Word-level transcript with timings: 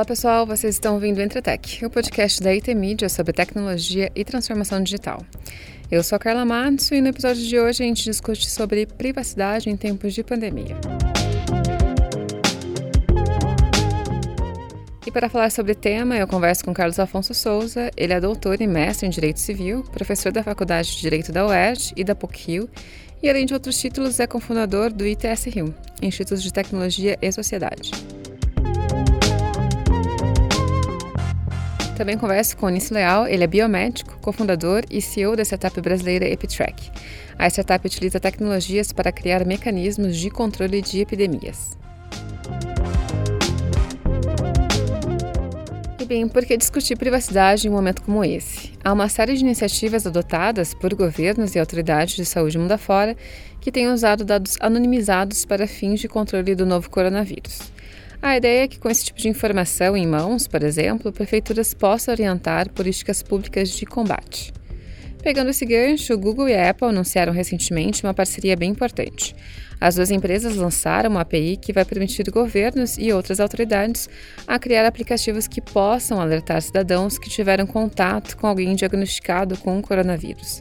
Olá 0.00 0.06
pessoal, 0.06 0.46
vocês 0.46 0.76
estão 0.76 0.94
ouvindo 0.94 1.18
o 1.18 1.20
Entretec, 1.20 1.84
o 1.84 1.90
podcast 1.90 2.42
da 2.42 2.48
IT 2.48 2.74
Media 2.74 3.06
sobre 3.06 3.34
tecnologia 3.34 4.10
e 4.16 4.24
transformação 4.24 4.82
digital. 4.82 5.22
Eu 5.90 6.02
sou 6.02 6.16
a 6.16 6.18
Carla 6.18 6.42
Matos 6.42 6.90
e 6.90 7.02
no 7.02 7.08
episódio 7.08 7.44
de 7.44 7.60
hoje 7.60 7.82
a 7.82 7.86
gente 7.86 8.04
discute 8.04 8.48
sobre 8.48 8.86
privacidade 8.86 9.68
em 9.68 9.76
tempos 9.76 10.14
de 10.14 10.24
pandemia. 10.24 10.74
E 15.06 15.10
para 15.10 15.28
falar 15.28 15.50
sobre 15.50 15.72
o 15.72 15.76
tema, 15.76 16.16
eu 16.16 16.26
converso 16.26 16.64
com 16.64 16.72
Carlos 16.72 16.98
Afonso 16.98 17.34
Souza. 17.34 17.90
Ele 17.94 18.14
é 18.14 18.20
doutor 18.22 18.58
e 18.62 18.66
mestre 18.66 19.06
em 19.06 19.10
Direito 19.10 19.38
Civil, 19.38 19.82
professor 19.82 20.32
da 20.32 20.42
Faculdade 20.42 20.92
de 20.92 20.98
Direito 21.02 21.30
da 21.30 21.46
UERJ 21.46 21.92
e 21.94 22.02
da 22.02 22.14
PUC-Rio, 22.14 22.70
e 23.22 23.28
além 23.28 23.44
de 23.44 23.52
outros 23.52 23.76
títulos 23.76 24.18
é 24.18 24.26
cofundador 24.26 24.90
do 24.90 25.06
ITS 25.06 25.44
Rio, 25.44 25.74
Instituto 26.00 26.40
de 26.40 26.50
Tecnologia 26.50 27.18
e 27.20 27.30
Sociedade. 27.30 27.90
Também 32.00 32.16
converso 32.16 32.56
com 32.56 32.66
Nice 32.70 32.94
Leal, 32.94 33.26
ele 33.26 33.44
é 33.44 33.46
biomédico, 33.46 34.18
cofundador 34.22 34.84
e 34.90 35.02
CEO 35.02 35.36
da 35.36 35.44
startup 35.44 35.78
brasileira 35.82 36.26
EpiTrack. 36.26 36.90
A 37.38 37.46
startup 37.46 37.86
utiliza 37.86 38.18
tecnologias 38.18 38.90
para 38.90 39.12
criar 39.12 39.44
mecanismos 39.44 40.16
de 40.16 40.30
controle 40.30 40.80
de 40.80 41.02
epidemias. 41.02 41.76
E 46.00 46.04
bem, 46.06 46.26
por 46.26 46.46
que 46.46 46.56
discutir 46.56 46.96
privacidade 46.96 47.66
em 47.66 47.70
um 47.70 47.74
momento 47.74 48.00
como 48.00 48.24
esse? 48.24 48.72
Há 48.82 48.94
uma 48.94 49.10
série 49.10 49.34
de 49.34 49.44
iniciativas 49.44 50.06
adotadas 50.06 50.72
por 50.72 50.94
governos 50.94 51.54
e 51.54 51.58
autoridades 51.58 52.16
de 52.16 52.24
saúde 52.24 52.56
mundo 52.56 52.72
afora 52.72 53.14
que 53.60 53.70
têm 53.70 53.88
usado 53.88 54.24
dados 54.24 54.56
anonimizados 54.58 55.44
para 55.44 55.66
fins 55.66 56.00
de 56.00 56.08
controle 56.08 56.54
do 56.54 56.64
novo 56.64 56.88
coronavírus. 56.88 57.70
A 58.22 58.36
ideia 58.36 58.64
é 58.64 58.68
que, 58.68 58.78
com 58.78 58.90
esse 58.90 59.06
tipo 59.06 59.18
de 59.18 59.28
informação 59.28 59.96
em 59.96 60.06
mãos, 60.06 60.46
por 60.46 60.62
exemplo, 60.62 61.10
prefeituras 61.10 61.72
possam 61.72 62.12
orientar 62.12 62.68
políticas 62.70 63.22
públicas 63.22 63.70
de 63.70 63.86
combate. 63.86 64.52
Pegando 65.22 65.50
esse 65.50 65.64
gancho, 65.64 66.16
Google 66.18 66.48
e 66.48 66.54
a 66.54 66.70
Apple 66.70 66.88
anunciaram 66.88 67.32
recentemente 67.32 68.04
uma 68.04 68.12
parceria 68.12 68.56
bem 68.56 68.70
importante. 68.70 69.34
As 69.80 69.94
duas 69.94 70.10
empresas 70.10 70.56
lançaram 70.56 71.10
uma 71.10 71.22
API 71.22 71.56
que 71.56 71.72
vai 71.72 71.84
permitir 71.84 72.30
governos 72.30 72.98
e 72.98 73.10
outras 73.10 73.40
autoridades 73.40 74.08
a 74.46 74.58
criar 74.58 74.86
aplicativos 74.86 75.48
que 75.48 75.62
possam 75.62 76.20
alertar 76.20 76.60
cidadãos 76.60 77.18
que 77.18 77.30
tiveram 77.30 77.66
contato 77.66 78.36
com 78.36 78.46
alguém 78.46 78.74
diagnosticado 78.74 79.56
com 79.58 79.78
o 79.78 79.82
coronavírus. 79.82 80.60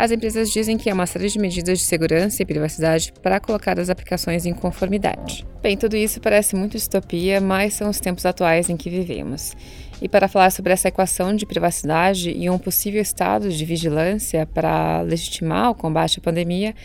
As 0.00 0.12
empresas 0.12 0.52
dizem 0.52 0.78
que 0.78 0.88
há 0.88 0.94
uma 0.94 1.06
série 1.06 1.28
de 1.28 1.40
medidas 1.40 1.80
de 1.80 1.84
segurança 1.84 2.40
e 2.40 2.46
privacidade 2.46 3.12
para 3.20 3.40
colocar 3.40 3.80
as 3.80 3.90
aplicações 3.90 4.46
em 4.46 4.54
conformidade. 4.54 5.44
Bem, 5.60 5.76
tudo 5.76 5.96
isso 5.96 6.20
parece 6.20 6.54
muito 6.54 6.76
distopia, 6.76 7.40
mas 7.40 7.74
são 7.74 7.90
os 7.90 7.98
tempos 7.98 8.24
atuais 8.24 8.70
em 8.70 8.76
que 8.76 8.88
vivemos. 8.88 9.56
E 10.00 10.08
para 10.08 10.28
falar 10.28 10.52
sobre 10.52 10.72
essa 10.72 10.86
equação 10.86 11.34
de 11.34 11.44
privacidade 11.44 12.30
e 12.30 12.48
um 12.48 12.58
possível 12.58 13.02
estado 13.02 13.50
de 13.50 13.64
vigilância 13.64 14.46
para 14.46 15.02
legitimar 15.02 15.72
o 15.72 15.74
combate 15.74 16.20
à 16.20 16.22
pandemia, 16.22 16.76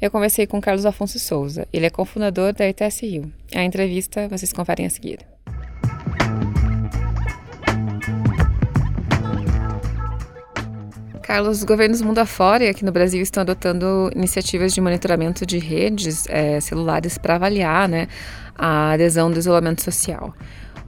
eu 0.00 0.10
conversei 0.10 0.46
com 0.46 0.58
Carlos 0.58 0.86
Afonso 0.86 1.18
Souza. 1.18 1.68
Ele 1.70 1.84
é 1.84 1.90
cofundador 1.90 2.54
da 2.54 2.66
ITS 2.66 3.02
Rio. 3.02 3.30
A 3.54 3.62
entrevista 3.62 4.26
vocês 4.28 4.50
conferem 4.50 4.86
a 4.86 4.90
seguir. 4.90 5.18
Carlos, 11.32 11.60
os 11.60 11.64
governos 11.64 12.02
mundo 12.02 12.18
afora 12.18 12.62
e 12.62 12.68
aqui 12.68 12.84
no 12.84 12.92
Brasil 12.92 13.22
estão 13.22 13.40
adotando 13.40 14.10
iniciativas 14.14 14.70
de 14.74 14.82
monitoramento 14.82 15.46
de 15.46 15.56
redes 15.56 16.26
é, 16.28 16.60
celulares 16.60 17.16
para 17.16 17.36
avaliar 17.36 17.88
né, 17.88 18.06
a 18.54 18.90
adesão 18.90 19.30
do 19.30 19.38
isolamento 19.38 19.80
social. 19.80 20.34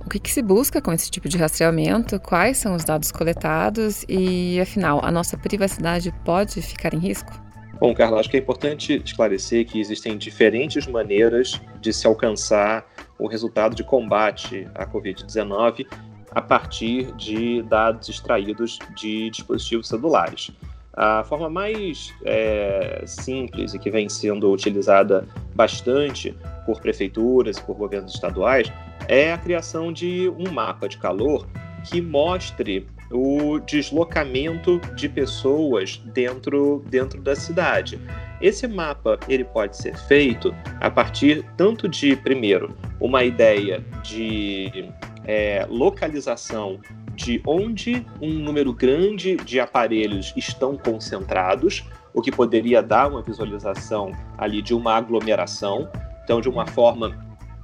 O 0.05 0.11
que, 0.11 0.19
que, 0.19 0.31
se 0.31 0.43
busca 0.43 0.83
com 0.83 0.93
esse 0.93 1.11
tipo 1.11 1.31
de 1.31 1.39
rastreamento? 1.39 2.21
Quais 2.21 2.59
são 2.59 2.75
os 2.75 2.85
dados 2.85 3.11
coletados? 3.11 4.05
E, 4.07 4.61
afinal, 4.61 5.03
a 5.03 5.11
nossa 5.11 5.39
privacidade 5.39 6.13
pode 6.27 6.61
ficar 6.61 6.93
em 6.93 6.99
risco? 6.99 7.33
Bom, 7.81 7.95
Carlos, 7.95 8.21
acho 8.21 8.29
que 8.29 8.37
é 8.37 8.41
importante 8.41 9.01
esclarecer 9.03 9.65
que 9.65 9.81
existem 9.81 10.19
diferentes 10.19 10.87
maneiras 10.87 11.59
de 11.81 11.91
se 11.91 12.07
alcançar 12.07 12.85
o 13.19 13.27
resultado 13.27 13.75
de 13.75 13.83
combate 13.83 14.69
à 14.75 14.87
Covid-19 14.87 15.87
a 16.35 16.43
partir 16.43 17.13
de 17.13 17.63
dados 17.63 18.09
extraídos 18.09 18.79
de 18.97 19.31
dispositivos 19.31 19.89
celulares. 19.89 20.51
A 20.97 21.25
forma 21.25 21.51
mais 21.51 22.15
é, 22.25 23.03
simples 23.07 23.75
e 23.75 23.79
que 23.79 23.91
vem 23.91 24.09
sendo 24.09 24.53
utilizada 24.53 25.27
bastante 25.55 26.37
por 26.65 26.81
prefeituras 26.81 27.59
e 27.59 27.63
por 27.63 27.77
governos 27.77 28.15
estaduais 28.15 28.73
é 29.09 29.33
a 29.33 29.39
criação 29.39 29.93
de 29.93 30.33
um 30.39 30.53
mapa 30.53 30.89
de 30.89 30.97
calor 30.99 31.47
que 31.85 32.01
mostre 32.01 32.87
o 33.11 33.59
deslocamento 33.61 34.81
de 34.95 35.09
pessoas 35.09 36.01
dentro, 36.13 36.83
dentro 36.89 37.21
da 37.21 37.37
cidade. 37.37 38.01
Esse 38.41 38.67
mapa 38.67 39.19
ele 39.29 39.45
pode 39.45 39.77
ser 39.77 39.97
feito 39.97 40.55
a 40.81 40.91
partir 40.91 41.45
tanto 41.57 41.89
de, 41.89 42.17
primeiro, 42.17 42.75
uma 43.01 43.25
ideia 43.25 43.85
de 44.03 44.89
é, 45.25 45.67
localização 45.69 46.81
de 47.15 47.41
onde 47.47 48.07
um 48.21 48.33
número 48.33 48.73
grande 48.73 49.37
de 49.37 49.61
aparelhos 49.61 50.33
estão 50.37 50.77
concentrados, 50.77 51.85
o 52.13 52.21
que 52.21 52.31
poderia 52.31 52.83
dar 52.83 53.11
uma 53.11 53.23
visualização 53.23 54.13
ali 54.39 54.63
de 54.63 54.75
uma 54.75 54.95
aglomeração. 54.95 55.89
Então, 56.23 56.41
de 56.41 56.49
uma 56.49 56.67
forma 56.67 57.17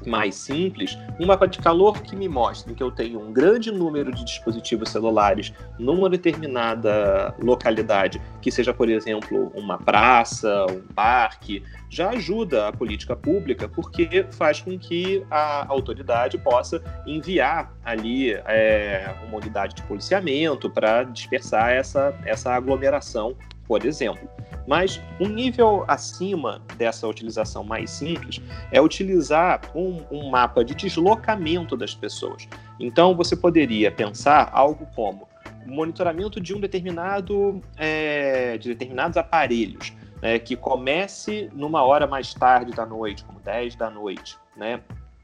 mais 0.06 0.34
simples, 0.34 0.99
um 1.19 1.27
mapa 1.27 1.47
de 1.47 1.59
calor 1.59 2.00
que 2.03 2.16
me 2.16 2.28
mostre 2.28 2.75
que 2.75 2.83
eu 2.83 2.91
tenho 2.91 3.21
um 3.21 3.33
grande 3.33 3.71
número 3.71 4.12
de 4.12 4.25
dispositivos 4.25 4.91
celulares 4.91 5.53
numa 5.78 6.09
determinada 6.09 7.34
localidade, 7.43 8.21
que 8.41 8.50
seja, 8.50 8.72
por 8.72 8.88
exemplo, 8.88 9.53
uma 9.55 9.78
praça, 9.78 10.66
um 10.71 10.81
parque, 10.94 11.62
já 11.88 12.11
ajuda 12.11 12.69
a 12.69 12.72
política 12.72 13.16
pública, 13.16 13.69
porque 13.69 14.25
faz 14.31 14.61
com 14.61 14.78
que 14.78 15.25
a 15.31 15.66
autoridade 15.69 16.38
possa 16.38 16.82
enviar 17.06 17.72
ali 17.84 18.32
é, 18.32 19.12
uma 19.27 19.38
unidade 19.38 19.75
de 19.75 19.82
policiamento 19.82 20.71
para 20.71 21.03
dispersar 21.03 21.72
essa, 21.72 22.17
essa 22.25 22.53
aglomeração, 22.53 23.37
por 23.67 23.84
exemplo. 23.84 24.28
Mas 24.70 25.03
um 25.19 25.26
nível 25.26 25.84
acima 25.88 26.62
dessa 26.76 27.08
utilização 27.08 27.64
mais 27.64 27.91
simples 27.91 28.41
é 28.70 28.81
utilizar 28.81 29.60
um, 29.75 30.00
um 30.12 30.31
mapa 30.31 30.64
de 30.64 30.76
deslocamento 30.76 31.76
das 31.76 31.92
pessoas. 31.92 32.48
Então 32.78 33.16
você 33.16 33.34
poderia 33.34 33.91
pensar 33.91 34.48
algo 34.53 34.86
como 34.94 35.26
monitoramento 35.66 36.41
de 36.41 36.54
um 36.54 36.60
determinado 36.60 37.60
é, 37.76 38.58
de 38.58 38.69
determinados 38.69 39.16
aparelhos, 39.16 39.92
né, 40.22 40.38
que 40.38 40.54
comece 40.54 41.50
numa 41.52 41.82
hora 41.82 42.06
mais 42.06 42.32
tarde 42.32 42.70
da 42.70 42.87
noite, 42.87 43.25
como 43.25 43.41
10 43.41 43.75
da 43.75 43.91
noite, 43.91 44.38
né, 44.56 44.81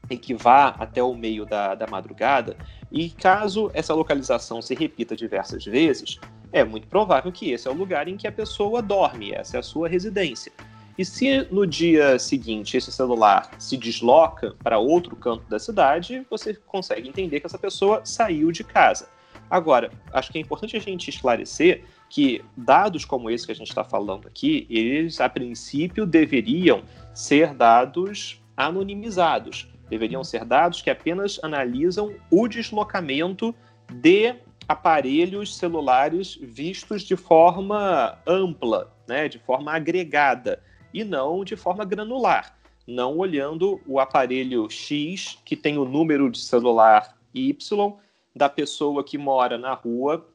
e 0.09 0.17
que 0.17 0.33
vá 0.33 0.75
até 0.77 1.01
o 1.01 1.15
meio 1.15 1.45
da, 1.45 1.73
da 1.73 1.87
madrugada, 1.87 2.57
e 2.91 3.09
caso 3.09 3.71
essa 3.73 3.93
localização 3.93 4.61
se 4.61 4.75
repita 4.75 5.15
diversas 5.15 5.63
vezes, 5.63 6.19
é 6.51 6.63
muito 6.63 6.87
provável 6.87 7.31
que 7.31 7.51
esse 7.51 7.67
é 7.67 7.71
o 7.71 7.73
lugar 7.73 8.07
em 8.07 8.17
que 8.17 8.27
a 8.27 8.31
pessoa 8.31 8.81
dorme, 8.81 9.31
essa 9.31 9.57
é 9.57 9.59
a 9.59 9.63
sua 9.63 9.87
residência. 9.87 10.51
E 10.97 11.05
se 11.05 11.47
no 11.51 11.67
dia 11.67 12.17
seguinte 12.17 12.75
esse 12.75 12.91
celular 12.91 13.51
se 13.59 13.77
desloca 13.77 14.55
para 14.63 14.79
outro 14.79 15.15
canto 15.15 15.47
da 15.47 15.59
cidade, 15.59 16.25
você 16.29 16.55
consegue 16.55 17.07
entender 17.07 17.39
que 17.39 17.45
essa 17.45 17.59
pessoa 17.59 18.01
saiu 18.03 18.51
de 18.51 18.63
casa. 18.63 19.07
Agora, 19.49 19.91
acho 20.11 20.31
que 20.31 20.39
é 20.39 20.41
importante 20.41 20.75
a 20.75 20.79
gente 20.79 21.09
esclarecer 21.09 21.83
que 22.09 22.43
dados 22.55 23.05
como 23.05 23.29
esse 23.29 23.45
que 23.45 23.51
a 23.51 23.55
gente 23.55 23.69
está 23.69 23.83
falando 23.83 24.27
aqui, 24.27 24.65
eles 24.69 25.21
a 25.21 25.29
princípio 25.29 26.05
deveriam 26.05 26.81
ser 27.13 27.53
dados 27.53 28.41
anonimizados, 28.55 29.67
deveriam 29.89 30.23
ser 30.23 30.43
dados 30.43 30.81
que 30.81 30.89
apenas 30.89 31.39
analisam 31.43 32.13
o 32.31 32.47
deslocamento 32.47 33.53
de 33.91 34.35
aparelhos 34.67 35.55
celulares 35.55 36.37
vistos 36.41 37.03
de 37.03 37.15
forma 37.15 38.17
ampla, 38.27 38.93
né, 39.07 39.29
de 39.29 39.39
forma 39.39 39.71
agregada, 39.71 40.61
e 40.93 41.03
não 41.03 41.43
de 41.43 41.55
forma 41.55 41.85
granular, 41.85 42.57
não 42.85 43.17
olhando 43.17 43.79
o 43.85 43.99
aparelho 43.99 44.69
X, 44.69 45.37
que 45.45 45.55
tem 45.55 45.77
o 45.77 45.85
número 45.85 46.29
de 46.29 46.39
celular 46.39 47.17
Y, 47.33 47.97
da 48.35 48.49
pessoa 48.49 49.03
que 49.03 49.17
mora 49.17 49.57
na 49.57 49.73
rua 49.73 50.27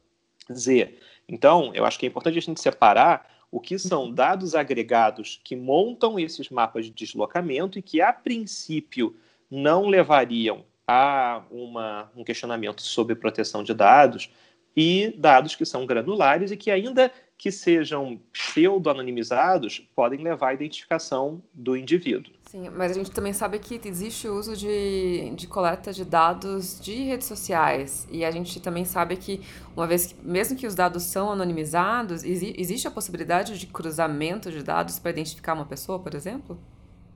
Z. 0.51 0.97
Então, 1.27 1.71
eu 1.73 1.85
acho 1.85 1.97
que 1.97 2.05
é 2.05 2.09
importante 2.09 2.37
a 2.37 2.41
gente 2.41 2.59
separar 2.59 3.29
o 3.49 3.59
que 3.59 3.77
são 3.77 4.11
dados 4.11 4.55
agregados 4.55 5.39
que 5.43 5.55
montam 5.55 6.19
esses 6.19 6.49
mapas 6.49 6.85
de 6.85 6.91
deslocamento 6.91 7.77
e 7.77 7.81
que, 7.81 8.01
a 8.01 8.11
princípio, 8.11 9.15
não 9.49 9.87
levariam 9.87 10.65
há 10.87 11.43
uma, 11.49 12.11
um 12.15 12.23
questionamento 12.23 12.81
sobre 12.81 13.15
proteção 13.15 13.63
de 13.63 13.73
dados 13.73 14.29
e 14.75 15.13
dados 15.17 15.55
que 15.55 15.65
são 15.65 15.85
granulares 15.85 16.51
e 16.51 16.57
que, 16.57 16.71
ainda 16.71 17.11
que 17.37 17.51
sejam 17.51 18.19
pseudo-anonimizados, 18.31 19.85
podem 19.93 20.23
levar 20.23 20.49
à 20.49 20.53
identificação 20.53 21.43
do 21.53 21.75
indivíduo. 21.75 22.31
Sim, 22.43 22.69
mas 22.69 22.91
a 22.91 22.93
gente 22.93 23.11
também 23.11 23.33
sabe 23.33 23.59
que 23.59 23.81
existe 23.83 24.27
o 24.27 24.35
uso 24.35 24.55
de, 24.55 25.31
de 25.35 25.47
coleta 25.47 25.91
de 25.91 26.05
dados 26.05 26.79
de 26.79 27.03
redes 27.03 27.27
sociais. 27.27 28.07
E 28.09 28.23
a 28.23 28.31
gente 28.31 28.61
também 28.61 28.85
sabe 28.85 29.17
que, 29.17 29.41
uma 29.75 29.85
vez 29.85 30.07
que, 30.07 30.25
mesmo 30.25 30.57
que 30.57 30.65
os 30.65 30.73
dados 30.73 31.03
são 31.03 31.31
anonimizados, 31.31 32.23
exi 32.23 32.53
existe 32.57 32.87
a 32.87 32.91
possibilidade 32.91 33.59
de 33.59 33.67
cruzamento 33.67 34.51
de 34.51 34.63
dados 34.63 34.97
para 34.97 35.11
identificar 35.11 35.53
uma 35.53 35.65
pessoa, 35.65 35.99
por 35.99 36.15
exemplo? 36.15 36.57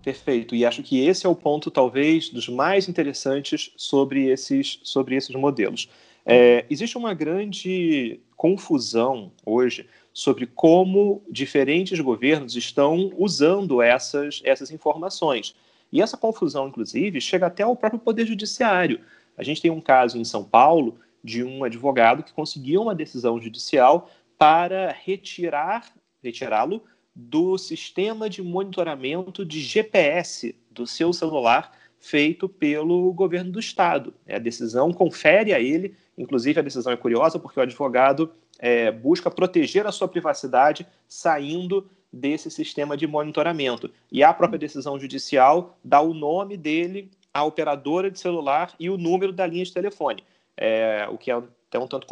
Perfeito. 0.08 0.56
E 0.56 0.66
acho 0.66 0.82
que 0.84 1.06
esse 1.06 1.26
é 1.26 1.30
o 1.30 1.36
ponto, 1.36 1.70
talvez, 1.70 2.30
dos 2.30 2.48
mais 2.48 2.88
interessantes 2.88 3.74
sobre 3.76 4.30
esses, 4.30 4.80
sobre 4.82 5.18
esses 5.18 5.36
modelos. 5.36 5.90
É, 6.26 6.66
existe 6.70 6.98
uma 6.98 7.14
grande 7.14 8.22
confusão 8.38 9.34
hoje 9.46 9.86
sobre 10.14 10.48
como 10.48 11.22
diferentes 11.30 12.00
governos 12.00 12.56
estão 12.56 13.12
usando 13.18 13.82
essas, 13.82 14.42
essas 14.46 14.72
informações. 14.72 15.54
E 15.92 16.02
essa 16.02 16.16
confusão, 16.16 16.70
inclusive, 16.70 17.20
chega 17.20 17.48
até 17.48 17.64
ao 17.64 17.76
próprio 17.76 18.00
Poder 18.00 18.26
Judiciário. 18.26 19.02
A 19.38 19.44
gente 19.44 19.62
tem 19.62 19.72
um 19.72 19.82
caso 19.82 20.18
em 20.18 20.24
São 20.24 20.42
Paulo 20.42 20.98
de 21.22 21.44
um 21.44 21.66
advogado 21.66 22.24
que 22.24 22.32
conseguiu 22.32 22.82
uma 22.82 22.96
decisão 22.96 23.42
judicial 23.42 24.10
para 24.38 24.96
retirar, 25.04 25.92
retirá-lo 26.24 26.82
do 27.20 27.58
sistema 27.58 28.30
de 28.30 28.44
monitoramento 28.44 29.44
de 29.44 29.60
GPS 29.60 30.56
do 30.70 30.86
seu 30.86 31.12
celular 31.12 31.72
feito 32.00 32.48
pelo 32.48 33.12
governo 33.12 33.52
do 33.52 33.60
estado. 33.60 34.14
A 34.30 34.38
decisão 34.38 34.94
confere 34.94 35.52
a 35.52 35.60
ele, 35.60 35.96
inclusive 36.16 36.60
a 36.60 36.64
decisão 36.64 36.94
é 36.94 36.96
curiosa 36.96 37.40
porque 37.40 37.60
o 37.60 37.64
advogado 37.64 38.32
é, 38.60 38.92
busca 38.92 39.32
proteger 39.32 39.88
a 39.88 39.92
sua 39.92 40.08
privacidade 40.08 40.86
saindo 41.08 41.90
desse 42.14 42.52
sistema 42.52 42.96
de 42.96 43.08
monitoramento. 43.08 43.90
E 44.12 44.24
a 44.24 44.32
própria 44.32 44.60
decisão 44.60 45.00
judicial 45.00 45.76
dá 45.84 46.00
o 46.00 46.14
nome 46.14 46.56
dele, 46.56 47.10
a 47.34 47.44
operadora 47.44 48.12
de 48.12 48.20
celular 48.20 48.76
e 48.80 48.92
o 48.92 48.98
número 48.98 49.34
da 49.34 49.48
linha 49.48 49.66
de 49.66 49.74
telefone, 49.74 50.24
é, 50.56 51.08
o 51.10 51.18
que 51.18 51.32
é 51.32 51.34
até 51.34 51.80
um 51.80 51.88
tanto 51.88 52.06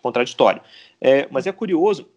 contraditório. 0.00 0.62
É, 1.00 1.26
mas 1.32 1.48
é 1.48 1.52
curioso 1.52 2.08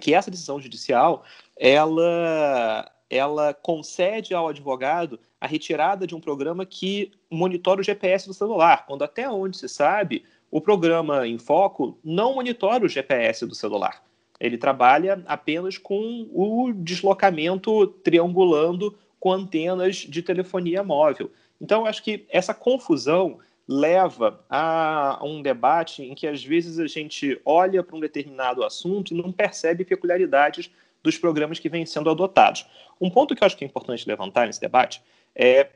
que 0.00 0.14
essa 0.14 0.30
decisão 0.30 0.60
judicial 0.60 1.24
ela, 1.56 2.90
ela 3.08 3.54
concede 3.54 4.34
ao 4.34 4.48
advogado 4.48 5.20
a 5.40 5.46
retirada 5.46 6.06
de 6.06 6.14
um 6.14 6.20
programa 6.20 6.66
que 6.66 7.12
monitora 7.30 7.80
o 7.80 7.84
GPS 7.84 8.26
do 8.26 8.34
celular, 8.34 8.86
quando 8.86 9.02
até 9.02 9.28
onde 9.28 9.56
se 9.56 9.68
sabe 9.68 10.24
o 10.50 10.60
programa 10.60 11.26
em 11.26 11.38
foco 11.38 11.98
não 12.02 12.34
monitora 12.34 12.84
o 12.84 12.88
GPS 12.88 13.46
do 13.46 13.54
celular. 13.54 14.02
Ele 14.40 14.56
trabalha 14.56 15.22
apenas 15.26 15.76
com 15.76 16.28
o 16.32 16.72
deslocamento 16.72 17.86
triangulando 17.86 18.96
com 19.18 19.32
antenas 19.32 19.96
de 19.96 20.22
telefonia 20.22 20.82
móvel. 20.82 21.30
Então, 21.60 21.84
acho 21.84 22.02
que 22.02 22.26
essa 22.30 22.54
confusão 22.54 23.38
leva 23.72 24.44
a 24.50 25.20
um 25.22 25.40
debate 25.40 26.02
em 26.02 26.12
que 26.12 26.26
às 26.26 26.42
vezes 26.42 26.80
a 26.80 26.88
gente 26.88 27.40
olha 27.44 27.84
para 27.84 27.94
um 27.94 28.00
determinado 28.00 28.64
assunto 28.64 29.14
e 29.14 29.16
não 29.16 29.30
percebe 29.30 29.84
peculiaridades 29.84 30.68
dos 31.04 31.16
programas 31.16 31.60
que 31.60 31.68
vêm 31.68 31.86
sendo 31.86 32.10
adotados. 32.10 32.66
Um 33.00 33.08
ponto 33.08 33.32
que 33.32 33.44
eu 33.44 33.46
acho 33.46 33.56
que 33.56 33.64
é 33.64 33.68
importante 33.68 34.08
levantar 34.08 34.48
nesse 34.48 34.60
debate 34.60 35.00
é 35.36 35.68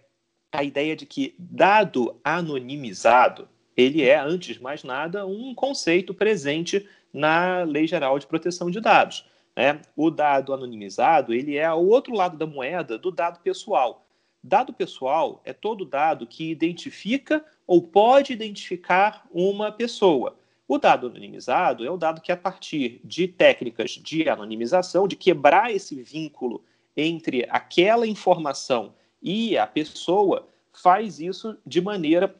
a 0.53 0.65
ideia 0.65 0.97
de 0.97 1.07
que 1.07 1.37
dado 1.39 2.19
anonimizado 2.25 3.49
ele 3.77 4.03
é, 4.03 4.19
antes 4.19 4.57
de 4.57 4.63
mais 4.63 4.83
nada, 4.83 5.25
um 5.25 5.55
conceito 5.55 6.13
presente 6.13 6.89
na 7.13 7.63
Lei 7.63 7.87
Geral 7.87 8.19
de 8.19 8.27
Proteção 8.27 8.73
de 8.73 8.81
Dados. 8.81 9.25
Né? 9.57 9.81
O 9.95 10.11
dado 10.11 10.53
anonimizado 10.53 11.33
ele 11.33 11.57
é 11.57 11.73
o 11.73 11.87
outro 11.87 12.13
lado 12.13 12.37
da 12.37 12.47
moeda 12.47 12.99
do 12.99 13.13
dado 13.13 13.39
pessoal. 13.39 14.04
Dado 14.47 14.75
pessoal 14.75 15.41
é 15.43 15.55
todo 15.55 15.87
dado 15.87 16.27
que 16.27 16.51
identifica 16.51 17.43
ou 17.67 17.81
pode 17.81 18.31
identificar 18.31 19.27
uma 19.33 19.73
pessoa. 19.73 20.37
O 20.69 20.77
dado 20.77 21.07
anonimizado 21.07 21.83
é 21.83 21.91
o 21.91 21.97
dado 21.97 22.21
que, 22.21 22.31
a 22.31 22.37
partir 22.37 23.01
de 23.03 23.27
técnicas 23.27 23.93
de 23.93 24.29
anonimização, 24.29 25.09
de 25.09 25.17
quebrar 25.17 25.75
esse 25.75 26.03
vínculo 26.03 26.63
entre 26.95 27.47
aquela 27.49 28.07
informação 28.07 28.95
e 29.23 29.57
a 29.57 29.67
pessoa, 29.67 30.47
faz 30.75 31.21
isso 31.21 31.57
de 31.65 31.81
maneira 31.81 32.37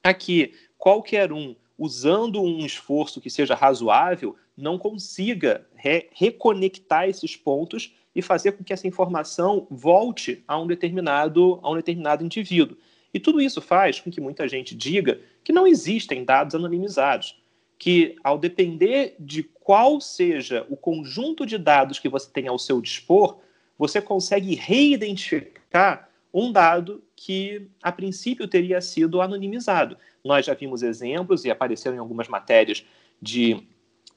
a 0.00 0.14
que 0.14 0.54
qualquer 0.78 1.32
um, 1.32 1.56
usando 1.76 2.40
um 2.40 2.64
esforço 2.64 3.20
que 3.20 3.28
seja 3.28 3.56
razoável, 3.56 4.36
não 4.56 4.78
consiga 4.78 5.66
re 5.74 6.08
reconectar 6.12 7.08
esses 7.08 7.34
pontos 7.34 7.92
e 8.18 8.22
fazer 8.22 8.50
com 8.50 8.64
que 8.64 8.72
essa 8.72 8.88
informação 8.88 9.68
volte 9.70 10.42
a 10.48 10.58
um 10.58 10.66
determinado, 10.66 11.60
a 11.62 11.70
um 11.70 11.76
determinado 11.76 12.24
indivíduo. 12.24 12.76
E 13.14 13.20
tudo 13.20 13.40
isso 13.40 13.60
faz 13.60 14.00
com 14.00 14.10
que 14.10 14.20
muita 14.20 14.48
gente 14.48 14.74
diga 14.74 15.20
que 15.44 15.52
não 15.52 15.68
existem 15.68 16.24
dados 16.24 16.56
anonimizados, 16.56 17.40
que 17.78 18.16
ao 18.24 18.36
depender 18.36 19.14
de 19.20 19.44
qual 19.44 20.00
seja 20.00 20.66
o 20.68 20.76
conjunto 20.76 21.46
de 21.46 21.56
dados 21.56 22.00
que 22.00 22.08
você 22.08 22.28
tem 22.28 22.48
ao 22.48 22.58
seu 22.58 22.80
dispor, 22.80 23.38
você 23.78 24.02
consegue 24.02 24.56
reidentificar 24.56 26.10
um 26.34 26.50
dado 26.50 27.04
que 27.14 27.68
a 27.80 27.92
princípio 27.92 28.48
teria 28.48 28.80
sido 28.80 29.20
anonimizado. 29.20 29.96
Nós 30.24 30.44
já 30.44 30.54
vimos 30.54 30.82
exemplos 30.82 31.44
e 31.44 31.52
apareceram 31.52 31.94
em 31.94 32.00
algumas 32.00 32.26
matérias 32.26 32.84
de 33.22 33.62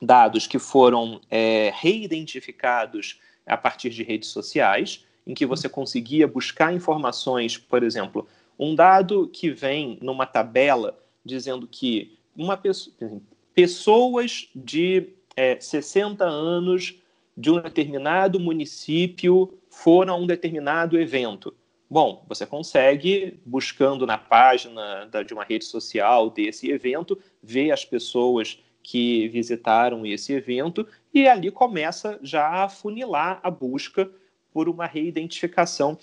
dados 0.01 0.47
que 0.47 0.57
foram 0.57 1.21
é, 1.30 1.71
reidentificados 1.75 3.19
a 3.45 3.57
partir 3.57 3.89
de 3.89 4.03
redes 4.03 4.29
sociais, 4.29 5.05
em 5.25 5.33
que 5.33 5.45
você 5.45 5.69
conseguia 5.69 6.27
buscar 6.27 6.73
informações, 6.73 7.57
por 7.57 7.83
exemplo, 7.83 8.27
um 8.57 8.75
dado 8.75 9.27
que 9.27 9.49
vem 9.49 9.97
numa 10.01 10.25
tabela 10.25 10.97
dizendo 11.23 11.67
que 11.67 12.17
uma 12.35 12.57
pessoa, 12.57 12.95
pessoas 13.53 14.49
de 14.55 15.09
é, 15.35 15.59
60 15.59 16.23
anos 16.25 16.95
de 17.35 17.49
um 17.49 17.61
determinado 17.61 18.39
município 18.39 19.53
foram 19.69 20.13
a 20.13 20.17
um 20.17 20.27
determinado 20.27 20.99
evento. 20.99 21.53
Bom, 21.89 22.23
você 22.27 22.45
consegue, 22.45 23.39
buscando 23.45 24.05
na 24.05 24.17
página 24.17 25.06
da, 25.07 25.23
de 25.23 25.33
uma 25.33 25.44
rede 25.44 25.66
social 25.66 26.30
desse 26.30 26.69
evento, 26.69 27.19
ver 27.44 27.71
as 27.71 27.83
pessoas 27.83 28.59
que 28.83 29.27
visitaram 29.27 30.06
esse 30.06 30.33
evento 30.33 30.87
e 31.13 31.27
ali 31.27 31.51
começa 31.51 32.19
já 32.21 32.63
a 32.63 32.69
funilar 32.69 33.39
a 33.44 33.51
busca 33.51 34.09
por 34.51 34.68
uma 34.68 34.85
reidentificação 34.85 35.97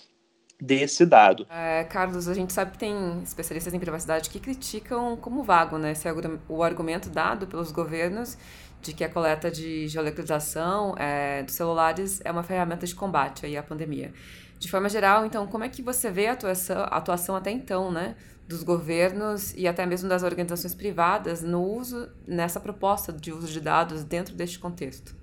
desse 0.61 1.05
dado. 1.05 1.47
É, 1.49 1.85
Carlos, 1.85 2.27
a 2.27 2.33
gente 2.33 2.51
sabe 2.51 2.71
que 2.71 2.77
tem 2.77 3.21
especialistas 3.23 3.73
em 3.73 3.79
privacidade 3.79 4.29
que 4.29 4.39
criticam 4.39 5.15
como 5.15 5.41
vago 5.41 5.77
né, 5.77 5.93
esse, 5.93 6.07
o 6.49 6.63
argumento 6.63 7.09
dado 7.09 7.47
pelos 7.47 7.71
governos 7.71 8.37
de 8.81 8.93
que 8.93 9.03
a 9.03 9.09
coleta 9.09 9.49
de 9.49 9.87
geolocalização 9.87 10.95
é, 10.97 11.43
dos 11.43 11.55
celulares 11.55 12.21
é 12.23 12.31
uma 12.31 12.43
ferramenta 12.43 12.85
de 12.85 12.95
combate 12.95 13.45
aí 13.45 13.55
à 13.57 13.63
pandemia. 13.63 14.13
De 14.57 14.69
forma 14.69 14.89
geral, 14.89 15.25
então, 15.25 15.47
como 15.47 15.63
é 15.63 15.69
que 15.69 15.81
você 15.81 16.11
vê 16.11 16.27
a 16.27 16.33
atuação, 16.33 16.81
a 16.81 16.97
atuação 16.97 17.35
até 17.35 17.51
então, 17.51 17.91
né, 17.91 18.15
dos 18.49 18.63
governos 18.63 19.53
e 19.53 19.67
até 19.67 19.85
mesmo 19.85 20.09
das 20.09 20.23
organizações 20.23 20.73
privadas 20.73 21.43
no 21.43 21.63
uso, 21.63 22.11
nessa 22.25 22.59
proposta 22.59 23.13
de 23.13 23.31
uso 23.31 23.45
de 23.45 23.61
dados 23.61 24.03
dentro 24.03 24.33
deste 24.33 24.57
contexto? 24.57 25.15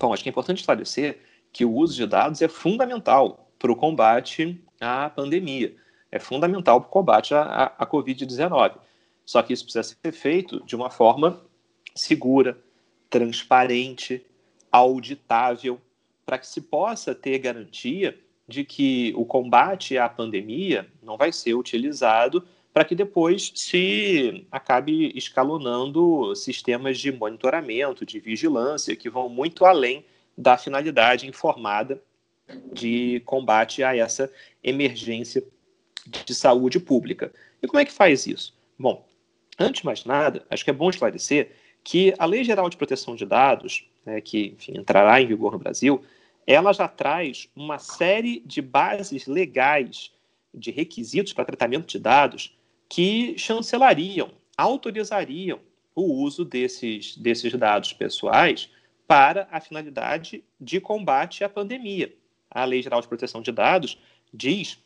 Bom, 0.00 0.12
acho 0.14 0.22
que 0.22 0.28
é 0.28 0.30
importante 0.30 0.60
esclarecer 0.60 1.18
que 1.52 1.64
o 1.64 1.74
uso 1.74 1.96
de 1.96 2.06
dados 2.06 2.40
é 2.40 2.46
fundamental 2.46 3.50
para 3.58 3.72
o 3.72 3.74
combate 3.74 4.62
à 4.80 5.10
pandemia, 5.10 5.74
é 6.08 6.20
fundamental 6.20 6.80
para 6.80 6.88
o 6.88 6.92
combate 6.92 7.34
à, 7.34 7.74
à 7.76 7.84
Covid-19. 7.84 8.76
Só 9.26 9.42
que 9.42 9.52
isso 9.52 9.64
precisa 9.64 9.82
ser 9.82 10.12
feito 10.12 10.64
de 10.64 10.76
uma 10.76 10.90
forma 10.90 11.42
segura, 11.96 12.56
transparente, 13.10 14.24
auditável 14.70 15.80
para 16.24 16.38
que 16.38 16.46
se 16.46 16.60
possa 16.60 17.12
ter 17.12 17.40
garantia 17.40 18.16
de 18.46 18.64
que 18.64 19.12
o 19.16 19.24
combate 19.24 19.96
à 19.96 20.08
pandemia 20.08 20.86
não 21.02 21.16
vai 21.16 21.32
ser 21.32 21.54
utilizado 21.54 22.46
para 22.72 22.84
que 22.84 22.94
depois 22.94 23.52
se 23.54 24.46
acabe 24.50 25.12
escalonando 25.14 26.34
sistemas 26.34 26.98
de 26.98 27.12
monitoramento, 27.12 28.04
de 28.04 28.18
vigilância, 28.18 28.96
que 28.96 29.08
vão 29.08 29.28
muito 29.28 29.64
além 29.64 30.04
da 30.36 30.58
finalidade 30.58 31.28
informada 31.28 32.02
de 32.72 33.22
combate 33.24 33.82
a 33.82 33.96
essa 33.96 34.30
emergência 34.62 35.42
de 36.26 36.34
saúde 36.34 36.78
pública. 36.80 37.32
E 37.62 37.66
como 37.66 37.80
é 37.80 37.84
que 37.84 37.92
faz 37.92 38.26
isso? 38.26 38.54
Bom, 38.78 39.06
antes 39.58 39.80
de 39.80 39.86
mais 39.86 40.04
nada, 40.04 40.44
acho 40.50 40.64
que 40.64 40.70
é 40.70 40.74
bom 40.74 40.90
esclarecer 40.90 41.52
que 41.82 42.14
a 42.18 42.26
Lei 42.26 42.42
Geral 42.42 42.68
de 42.68 42.76
Proteção 42.76 43.14
de 43.14 43.24
Dados, 43.24 43.88
né, 44.04 44.20
que 44.20 44.54
enfim, 44.56 44.72
entrará 44.76 45.20
em 45.20 45.26
vigor 45.26 45.52
no 45.52 45.58
Brasil, 45.58 46.02
ela 46.46 46.72
já 46.72 46.88
traz 46.88 47.48
uma 47.54 47.78
série 47.78 48.40
de 48.40 48.60
bases 48.60 49.26
legais 49.26 50.12
de 50.52 50.70
requisitos 50.70 51.32
para 51.32 51.44
tratamento 51.44 51.86
de 51.86 51.98
dados 51.98 52.56
que 52.88 53.36
chancelariam, 53.38 54.30
autorizariam 54.56 55.60
o 55.94 56.02
uso 56.02 56.44
desses, 56.44 57.16
desses 57.16 57.52
dados 57.54 57.92
pessoais 57.92 58.70
para 59.06 59.48
a 59.50 59.60
finalidade 59.60 60.44
de 60.60 60.80
combate 60.80 61.44
à 61.44 61.48
pandemia. 61.48 62.14
A 62.50 62.64
Lei 62.64 62.82
Geral 62.82 63.00
de 63.00 63.08
Proteção 63.08 63.42
de 63.42 63.52
Dados 63.52 63.98
diz 64.32 64.78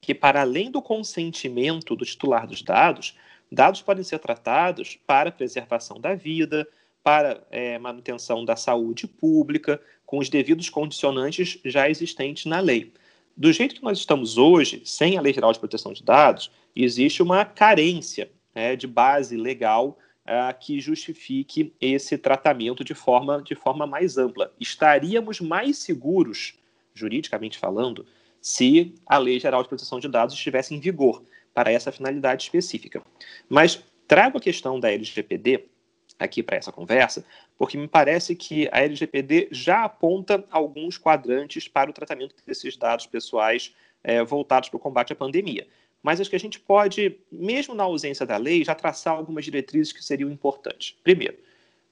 que, 0.00 0.14
para 0.14 0.42
além 0.42 0.70
do 0.70 0.82
consentimento 0.82 1.96
do 1.96 2.04
titular 2.04 2.46
dos 2.46 2.62
dados, 2.62 3.16
dados 3.50 3.82
podem 3.82 4.04
ser 4.04 4.18
tratados 4.18 4.98
para 5.06 5.32
preservação 5.32 6.00
da 6.00 6.14
vida, 6.14 6.66
para 7.04 7.46
é, 7.50 7.78
manutenção 7.78 8.46
da 8.46 8.56
saúde 8.56 9.06
pública, 9.06 9.78
com 10.06 10.18
os 10.18 10.30
devidos 10.30 10.70
condicionantes 10.70 11.58
já 11.62 11.88
existentes 11.88 12.46
na 12.46 12.60
lei. 12.60 12.94
Do 13.36 13.52
jeito 13.52 13.74
que 13.74 13.82
nós 13.82 13.98
estamos 13.98 14.38
hoje, 14.38 14.80
sem 14.86 15.18
a 15.18 15.20
Lei 15.20 15.34
Geral 15.34 15.52
de 15.52 15.58
Proteção 15.58 15.92
de 15.92 16.02
Dados, 16.02 16.50
existe 16.74 17.22
uma 17.22 17.44
carência 17.44 18.30
né, 18.54 18.74
de 18.74 18.86
base 18.86 19.36
legal 19.36 19.98
uh, 20.24 20.58
que 20.58 20.80
justifique 20.80 21.74
esse 21.78 22.16
tratamento 22.16 22.82
de 22.82 22.94
forma, 22.94 23.42
de 23.42 23.54
forma 23.54 23.86
mais 23.86 24.16
ampla. 24.16 24.50
Estaríamos 24.58 25.40
mais 25.40 25.76
seguros, 25.78 26.54
juridicamente 26.94 27.58
falando, 27.58 28.06
se 28.40 28.94
a 29.04 29.18
Lei 29.18 29.38
Geral 29.38 29.62
de 29.62 29.68
Proteção 29.68 30.00
de 30.00 30.08
Dados 30.08 30.34
estivesse 30.34 30.74
em 30.74 30.80
vigor 30.80 31.22
para 31.52 31.70
essa 31.70 31.92
finalidade 31.92 32.44
específica. 32.44 33.02
Mas 33.48 33.82
trago 34.08 34.38
a 34.38 34.40
questão 34.40 34.80
da 34.80 34.90
LGPD 34.90 35.64
aqui 36.18 36.42
para 36.42 36.56
essa 36.56 36.72
conversa, 36.72 37.24
porque 37.58 37.76
me 37.76 37.88
parece 37.88 38.34
que 38.34 38.68
a 38.72 38.80
LGPD 38.80 39.48
já 39.50 39.84
aponta 39.84 40.44
alguns 40.50 40.96
quadrantes 40.96 41.68
para 41.68 41.90
o 41.90 41.92
tratamento 41.92 42.34
desses 42.46 42.76
dados 42.76 43.06
pessoais 43.06 43.74
é, 44.02 44.22
voltados 44.22 44.68
para 44.68 44.76
o 44.76 44.80
combate 44.80 45.12
à 45.12 45.16
pandemia 45.16 45.66
mas 46.04 46.20
acho 46.20 46.28
que 46.28 46.36
a 46.36 46.40
gente 46.40 46.60
pode, 46.60 47.16
mesmo 47.32 47.74
na 47.74 47.82
ausência 47.84 48.26
da 48.26 48.36
lei, 48.36 48.62
já 48.62 48.74
traçar 48.74 49.14
algumas 49.14 49.42
diretrizes 49.42 49.90
que 49.90 50.04
seriam 50.04 50.30
importantes. 50.30 50.94
Primeiro, 51.02 51.38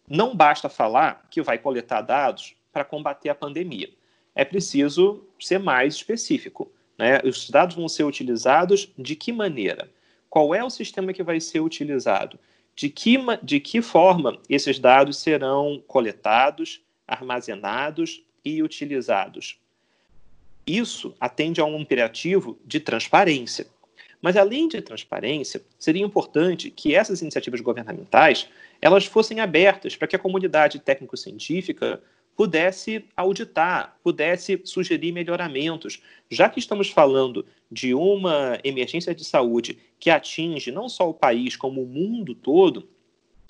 não 0.07 0.37
basta 0.37 0.69
falar 0.69 1.27
que 1.31 1.41
vai 1.41 1.57
coletar 1.57 2.03
dados 2.03 2.55
para 2.71 2.85
combater 2.85 3.31
a 3.31 3.35
pandemia. 3.35 3.89
É 4.35 4.45
preciso 4.45 5.27
ser 5.41 5.59
mais 5.59 5.95
específico. 5.95 6.71
Né? 6.99 7.23
Os 7.25 7.49
dados 7.49 7.75
vão 7.75 7.89
ser 7.89 8.05
utilizados 8.05 8.93
de 8.99 9.17
que 9.17 9.33
maneira? 9.33 9.91
Qual 10.29 10.55
é 10.55 10.63
o 10.63 10.69
sistema 10.69 11.15
que 11.15 11.23
vai 11.23 11.41
ser 11.41 11.61
utilizado? 11.61 12.39
De 12.75 12.89
que, 12.89 13.19
de 13.43 13.61
que 13.61 13.83
forma 13.83 14.39
esses 14.49 14.79
dados 14.79 15.19
serão 15.19 15.83
coletados, 15.87 16.81
armazenados 17.07 18.25
e 18.45 18.63
utilizados? 18.63 19.59
Isso 20.67 21.15
atende 21.21 21.61
a 21.61 21.65
um 21.65 21.79
imperativo 21.81 22.59
de 22.65 22.81
transparência. 22.81 23.67
Mas 24.21 24.37
além 24.37 24.69
de 24.69 24.81
transparência, 24.81 25.61
seria 25.79 26.05
importante 26.05 26.71
que 26.71 26.95
essas 26.95 27.21
iniciativas 27.21 27.61
governamentais 27.61 28.49
elas 28.81 29.05
fossem 29.05 29.41
abertas 29.41 29.97
para 29.97 30.07
que 30.07 30.17
a 30.17 30.19
comunidade 30.19 30.79
técnico-científica 30.79 32.01
pudesse 32.37 33.05
auditar, 33.17 33.97
pudesse 34.03 34.61
sugerir 34.65 35.13
melhoramentos. 35.13 36.01
Já 36.31 36.49
que 36.49 36.61
estamos 36.61 36.89
falando 36.89 37.45
de 37.71 37.95
uma 37.95 38.59
emergência 38.65 39.15
de 39.15 39.25
saúde 39.25 39.79
que 40.03 40.11
atinge 40.11 40.73
não 40.73 40.89
só 40.89 41.09
o 41.09 41.15
país, 41.15 41.55
como 41.55 41.81
o 41.81 41.87
mundo 41.87 42.35
todo, 42.35 42.91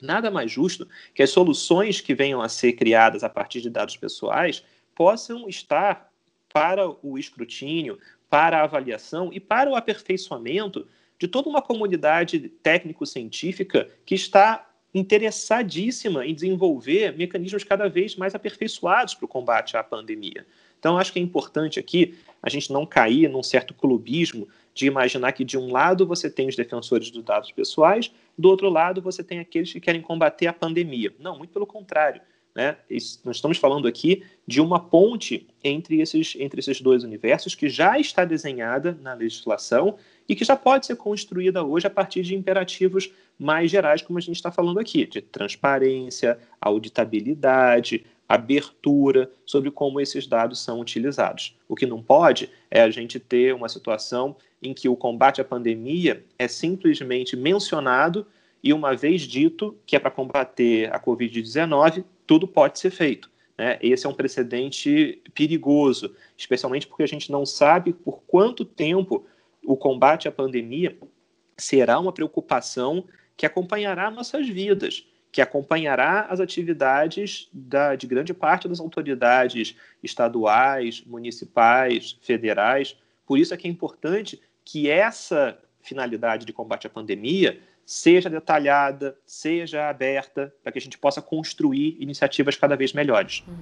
nada 0.02 0.30
mais 0.30 0.52
justo 0.52 0.86
que 1.14 1.22
as 1.22 1.30
soluções 1.30 2.02
que 2.02 2.14
venham 2.14 2.42
a 2.42 2.48
ser 2.50 2.74
criadas 2.74 3.24
a 3.24 3.28
partir 3.30 3.62
de 3.62 3.70
dados 3.70 3.96
pessoais 3.96 4.62
possam 4.94 5.48
estar 5.48 6.12
para 6.52 6.86
o 7.02 7.16
escrutínio, 7.16 7.98
para 8.28 8.58
a 8.58 8.64
avaliação 8.64 9.30
e 9.32 9.40
para 9.40 9.70
o 9.70 9.74
aperfeiçoamento 9.74 10.86
de 11.18 11.26
toda 11.26 11.48
uma 11.48 11.62
comunidade 11.62 12.38
técnico-científica 12.38 13.88
que 14.04 14.14
está 14.14 14.71
interessadíssima 14.94 16.26
em 16.26 16.34
desenvolver 16.34 17.16
mecanismos 17.16 17.64
cada 17.64 17.88
vez 17.88 18.16
mais 18.16 18.34
aperfeiçoados 18.34 19.14
para 19.14 19.24
o 19.24 19.28
combate 19.28 19.76
à 19.76 19.82
pandemia. 19.82 20.46
Então, 20.78 20.98
acho 20.98 21.12
que 21.12 21.18
é 21.18 21.22
importante 21.22 21.78
aqui 21.78 22.14
a 22.42 22.50
gente 22.50 22.72
não 22.72 22.84
cair 22.84 23.28
num 23.28 23.42
certo 23.42 23.72
clubismo 23.72 24.48
de 24.74 24.86
imaginar 24.86 25.32
que 25.32 25.44
de 25.44 25.56
um 25.56 25.70
lado 25.70 26.06
você 26.06 26.28
tem 26.28 26.48
os 26.48 26.56
defensores 26.56 27.10
dos 27.10 27.22
dados 27.22 27.52
pessoais, 27.52 28.10
do 28.36 28.48
outro 28.48 28.68
lado 28.68 29.00
você 29.00 29.22
tem 29.22 29.38
aqueles 29.38 29.72
que 29.72 29.80
querem 29.80 30.00
combater 30.00 30.46
a 30.46 30.52
pandemia. 30.52 31.14
Não, 31.18 31.38
muito 31.38 31.52
pelo 31.52 31.66
contrário. 31.66 32.20
Né? 32.54 32.76
Nós 33.24 33.36
estamos 33.36 33.56
falando 33.56 33.88
aqui 33.88 34.22
de 34.46 34.60
uma 34.60 34.78
ponte 34.78 35.46
entre 35.64 36.00
esses, 36.00 36.34
entre 36.38 36.60
esses 36.60 36.80
dois 36.80 37.02
universos 37.02 37.54
que 37.54 37.68
já 37.68 37.98
está 37.98 38.24
desenhada 38.24 38.96
na 39.00 39.14
legislação 39.14 39.96
e 40.28 40.36
que 40.36 40.44
já 40.44 40.54
pode 40.54 40.86
ser 40.86 40.96
construída 40.96 41.64
hoje 41.64 41.86
a 41.86 41.90
partir 41.90 42.22
de 42.22 42.34
imperativos 42.34 43.10
mais 43.38 43.70
gerais, 43.70 44.02
como 44.02 44.18
a 44.18 44.22
gente 44.22 44.36
está 44.36 44.52
falando 44.52 44.78
aqui, 44.78 45.06
de 45.06 45.22
transparência, 45.22 46.38
auditabilidade, 46.60 48.04
abertura 48.28 49.30
sobre 49.44 49.70
como 49.70 50.00
esses 50.00 50.26
dados 50.26 50.60
são 50.60 50.80
utilizados. 50.80 51.56
O 51.68 51.74
que 51.74 51.86
não 51.86 52.02
pode 52.02 52.50
é 52.70 52.82
a 52.82 52.90
gente 52.90 53.18
ter 53.18 53.54
uma 53.54 53.68
situação 53.68 54.36
em 54.62 54.72
que 54.72 54.88
o 54.88 54.96
combate 54.96 55.40
à 55.40 55.44
pandemia 55.44 56.24
é 56.38 56.46
simplesmente 56.46 57.36
mencionado 57.36 58.26
e, 58.62 58.72
uma 58.72 58.94
vez 58.94 59.22
dito 59.22 59.76
que 59.84 59.96
é 59.96 59.98
para 59.98 60.10
combater 60.10 60.94
a 60.94 61.00
Covid-19, 61.00 62.04
tudo 62.26 62.46
pode 62.46 62.78
ser 62.78 62.90
feito. 62.90 63.30
Né? 63.56 63.78
Esse 63.80 64.06
é 64.06 64.08
um 64.08 64.14
precedente 64.14 65.22
perigoso, 65.34 66.14
especialmente 66.36 66.86
porque 66.86 67.02
a 67.02 67.08
gente 67.08 67.30
não 67.30 67.44
sabe 67.44 67.92
por 67.92 68.22
quanto 68.22 68.64
tempo 68.64 69.26
o 69.64 69.76
combate 69.76 70.26
à 70.26 70.32
pandemia 70.32 70.96
será 71.56 71.98
uma 71.98 72.12
preocupação 72.12 73.04
que 73.36 73.46
acompanhará 73.46 74.10
nossas 74.10 74.48
vidas, 74.48 75.06
que 75.30 75.40
acompanhará 75.40 76.26
as 76.28 76.40
atividades 76.40 77.48
da, 77.52 77.94
de 77.96 78.06
grande 78.06 78.34
parte 78.34 78.68
das 78.68 78.80
autoridades 78.80 79.76
estaduais, 80.02 81.02
municipais, 81.06 82.18
federais. 82.20 82.96
Por 83.24 83.38
isso 83.38 83.54
é 83.54 83.56
que 83.56 83.66
é 83.66 83.70
importante 83.70 84.40
que 84.64 84.90
essa 84.90 85.58
finalidade 85.80 86.44
de 86.44 86.52
combate 86.52 86.86
à 86.86 86.90
pandemia 86.90 87.60
seja 87.84 88.30
detalhada, 88.30 89.16
seja 89.26 89.88
aberta, 89.88 90.52
para 90.62 90.72
que 90.72 90.78
a 90.78 90.80
gente 90.80 90.98
possa 90.98 91.20
construir 91.20 91.96
iniciativas 92.00 92.56
cada 92.56 92.76
vez 92.76 92.92
melhores. 92.92 93.44
Uhum. 93.46 93.56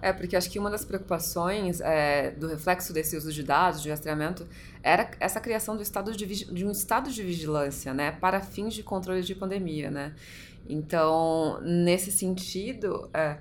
É, 0.00 0.12
porque 0.12 0.36
acho 0.36 0.50
que 0.50 0.58
uma 0.58 0.70
das 0.70 0.84
preocupações 0.84 1.80
é, 1.80 2.30
do 2.32 2.46
reflexo 2.46 2.92
desse 2.92 3.16
uso 3.16 3.32
de 3.32 3.42
dados, 3.42 3.82
de 3.82 3.90
rastreamento, 3.90 4.46
era 4.82 5.10
essa 5.18 5.40
criação 5.40 5.76
do 5.76 5.82
estado 5.82 6.12
de, 6.12 6.26
de 6.26 6.64
um 6.64 6.70
estado 6.70 7.10
de 7.10 7.22
vigilância, 7.22 7.94
né, 7.94 8.12
para 8.12 8.40
fins 8.40 8.74
de 8.74 8.82
controle 8.82 9.22
de 9.22 9.34
pandemia, 9.34 9.90
né. 9.90 10.14
Então, 10.68 11.60
nesse 11.62 12.10
sentido, 12.10 13.10
é, 13.12 13.38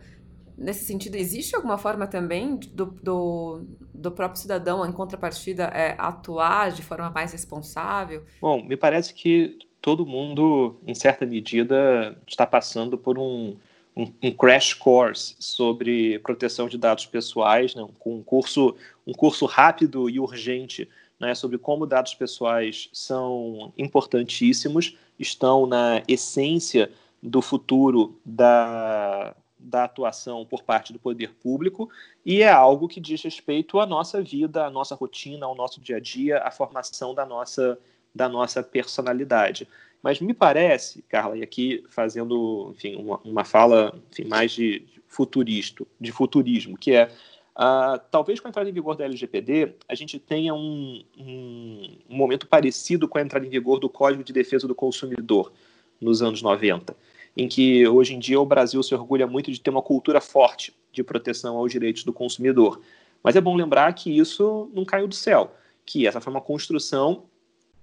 nesse 0.58 0.86
sentido, 0.86 1.16
existe 1.16 1.56
alguma 1.56 1.78
forma 1.78 2.08
também 2.08 2.56
do, 2.56 2.86
do, 2.86 3.66
do 3.94 4.12
próprio 4.12 4.42
cidadão, 4.42 4.86
em 4.86 4.92
contrapartida, 4.92 5.66
é, 5.66 5.96
atuar 5.98 6.72
de 6.72 6.82
forma 6.82 7.10
mais 7.10 7.32
responsável? 7.32 8.24
Bom, 8.42 8.64
me 8.64 8.78
parece 8.78 9.14
que 9.14 9.58
todo 9.84 10.06
mundo, 10.06 10.78
em 10.88 10.96
certa 10.96 11.26
medida, 11.26 12.18
está 12.26 12.48
passando 12.48 12.98
por 12.98 13.20
um, 13.20 13.58
um, 13.94 14.10
um 14.24 14.32
crash 14.32 14.74
course 14.74 15.36
sobre 15.38 16.18
proteção 16.20 16.70
de 16.70 16.78
dados 16.78 17.06
pessoais, 17.06 17.76
né, 17.76 17.86
um 18.06 18.24
curso, 18.24 18.78
um 19.06 19.12
curso 19.12 19.46
rápido 19.46 20.10
e 20.10 20.22
urgente 20.22 20.90
né, 21.20 21.36
sobre 21.36 21.58
como 21.58 21.86
dados 21.86 22.16
pessoais 22.16 22.90
são 22.94 23.74
importantíssimos, 23.78 24.98
estão 25.20 25.68
na 25.68 26.02
essência 26.08 26.90
do 27.22 27.42
futuro 27.42 28.18
da, 28.26 29.36
da 29.60 29.84
atuação 29.84 30.46
por 30.46 30.64
parte 30.64 30.94
do 30.94 31.00
poder 31.00 31.34
público 31.34 31.90
e 32.26 32.42
é 32.42 32.50
algo 32.50 32.88
que 32.88 33.02
diz 33.02 33.22
respeito 33.22 33.82
à 33.82 33.86
nossa 33.86 34.22
vida, 34.22 34.66
à 34.66 34.70
nossa 34.70 34.96
rotina, 34.96 35.46
ao 35.46 35.54
nosso 35.54 35.82
dia 35.82 35.98
a 35.98 36.00
dia, 36.00 36.38
à 36.38 36.52
formação 36.52 37.14
da 37.14 37.26
nossa 37.26 37.78
da 38.14 38.30
nossa 38.30 38.62
personalidade. 38.62 39.68
Mas 40.02 40.20
me 40.20 40.34
parece, 40.34 41.02
Carla, 41.04 41.38
e 41.38 41.44
aqui 41.44 41.84
fazendo 41.90 42.74
enfim, 42.76 42.96
uma, 42.96 43.20
uma 43.24 43.46
fala 43.46 43.98
enfim, 44.12 44.26
mais 44.26 44.52
de 44.52 44.86
futurista, 45.08 45.86
de 46.00 46.12
futurismo, 46.12 46.78
que 46.78 46.92
é 46.92 47.10
uh, 47.56 48.00
talvez 48.12 48.40
com 48.40 48.48
a 48.48 48.50
entrada 48.50 48.70
em 48.70 48.74
vigor 48.74 48.96
da 48.96 49.06
LGPD 49.06 49.76
a 49.88 49.96
gente 49.96 50.20
tenha 50.20 50.54
um, 50.54 51.04
um, 51.18 51.98
um 52.10 52.16
momento 52.16 52.48
parecido 52.48 53.08
com 53.08 53.18
a 53.18 53.22
entrada 53.22 53.46
em 53.46 53.50
vigor 53.50 53.80
do 53.80 53.88
Código 53.90 54.24
de 54.24 54.34
Defesa 54.34 54.68
do 54.68 54.76
Consumidor 54.76 55.54
nos 56.02 56.22
anos 56.22 56.42
90, 56.42 56.96
em 57.38 57.48
que 57.48 57.88
hoje 57.88 58.14
em 58.14 58.20
dia 58.20 58.40
o 58.40 58.46
Brasil 58.46 58.84
se 58.84 58.94
orgulha 58.94 59.26
muito 59.26 59.52
de 59.52 59.62
ter 59.62 59.70
uma 59.70 59.82
cultura 59.82 60.20
forte 60.20 60.74
de 60.92 61.04
proteção 61.04 61.56
aos 61.58 61.72
direitos 61.72 62.04
do 62.04 62.12
consumidor. 62.12 62.82
Mas 63.24 63.38
é 63.38 63.42
bom 63.42 63.56
lembrar 63.56 63.94
que 63.94 64.16
isso 64.16 64.70
não 64.74 64.84
caiu 64.84 65.08
do 65.08 65.16
céu, 65.16 65.56
que 65.86 66.06
essa 66.06 66.20
foi 66.20 66.32
uma 66.32 66.42
construção 66.42 67.24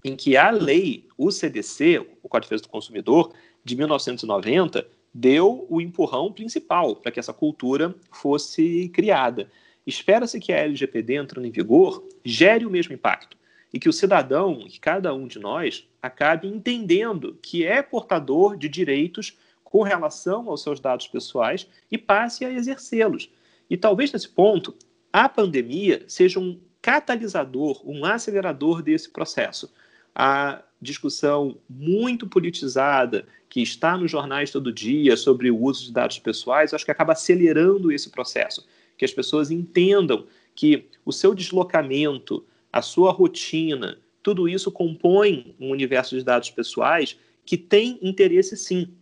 em 0.03 0.15
que 0.15 0.35
a 0.35 0.49
lei, 0.49 1.07
o 1.17 1.31
CDC, 1.31 1.99
o 2.21 2.29
Código 2.29 2.45
de 2.45 2.49
Defesa 2.49 2.63
do 2.63 2.69
Consumidor, 2.69 3.33
de 3.63 3.75
1990, 3.75 4.87
deu 5.13 5.65
o 5.69 5.81
empurrão 5.81 6.31
principal 6.31 6.95
para 6.95 7.11
que 7.11 7.19
essa 7.19 7.33
cultura 7.33 7.95
fosse 8.11 8.89
criada. 8.89 9.49
Espera-se 9.85 10.39
que 10.39 10.53
a 10.53 10.57
LGPD, 10.57 11.15
entrando 11.15 11.45
em 11.45 11.51
vigor, 11.51 12.07
gere 12.23 12.65
o 12.65 12.69
mesmo 12.69 12.93
impacto 12.93 13.37
e 13.73 13.79
que 13.79 13.89
o 13.89 13.93
cidadão, 13.93 14.59
que 14.67 14.79
cada 14.79 15.13
um 15.13 15.27
de 15.27 15.39
nós, 15.39 15.87
acabe 16.01 16.47
entendendo 16.47 17.37
que 17.41 17.65
é 17.65 17.81
portador 17.81 18.57
de 18.57 18.67
direitos 18.67 19.37
com 19.63 19.81
relação 19.83 20.49
aos 20.49 20.61
seus 20.61 20.79
dados 20.79 21.07
pessoais 21.07 21.67
e 21.89 21.97
passe 21.97 22.43
a 22.43 22.51
exercê-los. 22.51 23.29
E 23.69 23.77
talvez 23.77 24.11
nesse 24.11 24.27
ponto, 24.27 24.75
a 25.13 25.29
pandemia 25.29 26.03
seja 26.07 26.39
um 26.39 26.59
catalisador, 26.81 27.81
um 27.85 28.03
acelerador 28.03 28.81
desse 28.81 29.09
processo. 29.09 29.71
A 30.13 30.63
discussão 30.81 31.57
muito 31.69 32.27
politizada 32.27 33.25
que 33.49 33.61
está 33.61 33.97
nos 33.97 34.09
jornais 34.09 34.49
todo 34.51 34.71
dia 34.71 35.15
sobre 35.15 35.51
o 35.51 35.61
uso 35.61 35.85
de 35.85 35.91
dados 35.91 36.17
pessoais, 36.19 36.73
acho 36.73 36.85
que 36.85 36.91
acaba 36.91 37.13
acelerando 37.13 37.91
esse 37.91 38.09
processo. 38.09 38.65
Que 38.97 39.05
as 39.05 39.13
pessoas 39.13 39.51
entendam 39.51 40.25
que 40.55 40.87
o 41.05 41.11
seu 41.11 41.35
deslocamento, 41.35 42.45
a 42.71 42.81
sua 42.81 43.11
rotina, 43.11 43.97
tudo 44.23 44.47
isso 44.47 44.71
compõe 44.71 45.55
um 45.59 45.71
universo 45.71 46.17
de 46.17 46.23
dados 46.23 46.49
pessoais 46.49 47.17
que 47.45 47.57
tem 47.57 47.99
interesse 48.01 48.55
sim. 48.55 48.93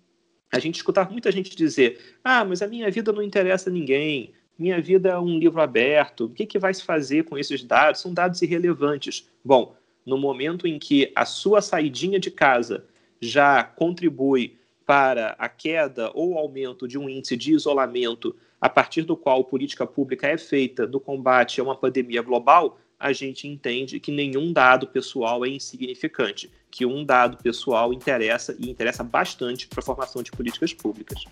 A 0.51 0.59
gente 0.59 0.75
escutar 0.75 1.11
muita 1.11 1.31
gente 1.31 1.55
dizer: 1.55 2.17
ah, 2.23 2.43
mas 2.43 2.61
a 2.61 2.67
minha 2.67 2.89
vida 2.89 3.11
não 3.11 3.21
interessa 3.21 3.69
a 3.69 3.73
ninguém, 3.73 4.33
minha 4.57 4.81
vida 4.81 5.09
é 5.09 5.19
um 5.19 5.37
livro 5.37 5.61
aberto, 5.61 6.25
o 6.25 6.29
que, 6.29 6.45
que 6.45 6.59
vai 6.59 6.73
se 6.73 6.83
fazer 6.83 7.23
com 7.23 7.37
esses 7.37 7.63
dados? 7.63 8.01
São 8.01 8.13
dados 8.13 8.41
irrelevantes. 8.41 9.29
Bom, 9.43 9.75
no 10.05 10.17
momento 10.17 10.67
em 10.67 10.79
que 10.79 11.11
a 11.15 11.25
sua 11.25 11.61
saidinha 11.61 12.19
de 12.19 12.31
casa 12.31 12.85
já 13.21 13.63
contribui 13.63 14.57
para 14.85 15.35
a 15.37 15.47
queda 15.47 16.11
ou 16.13 16.37
aumento 16.37 16.87
de 16.87 16.97
um 16.97 17.07
índice 17.07 17.37
de 17.37 17.53
isolamento 17.53 18.35
a 18.59 18.67
partir 18.67 19.03
do 19.03 19.15
qual 19.15 19.43
política 19.43 19.85
pública 19.85 20.27
é 20.27 20.37
feita 20.37 20.87
no 20.87 20.99
combate 20.99 21.61
a 21.61 21.63
uma 21.63 21.75
pandemia 21.75 22.21
global, 22.21 22.79
a 22.99 23.13
gente 23.13 23.47
entende 23.47 23.99
que 23.99 24.11
nenhum 24.11 24.51
dado 24.51 24.87
pessoal 24.87 25.45
é 25.45 25.49
insignificante, 25.49 26.51
que 26.69 26.85
um 26.85 27.05
dado 27.05 27.37
pessoal 27.37 27.93
interessa 27.93 28.55
e 28.59 28.69
interessa 28.69 29.03
bastante 29.03 29.67
para 29.67 29.79
a 29.79 29.83
formação 29.83 30.21
de 30.21 30.31
políticas 30.31 30.73
públicas. 30.73 31.23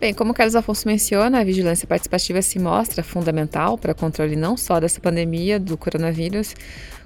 Bem, 0.00 0.14
como 0.14 0.32
Carlos 0.32 0.56
Afonso 0.56 0.88
menciona, 0.88 1.40
a 1.40 1.44
vigilância 1.44 1.86
participativa 1.86 2.40
se 2.40 2.58
mostra 2.58 3.02
fundamental 3.02 3.76
para 3.76 3.92
o 3.92 3.94
controle 3.94 4.34
não 4.34 4.56
só 4.56 4.80
dessa 4.80 4.98
pandemia 4.98 5.60
do 5.60 5.76
coronavírus, 5.76 6.54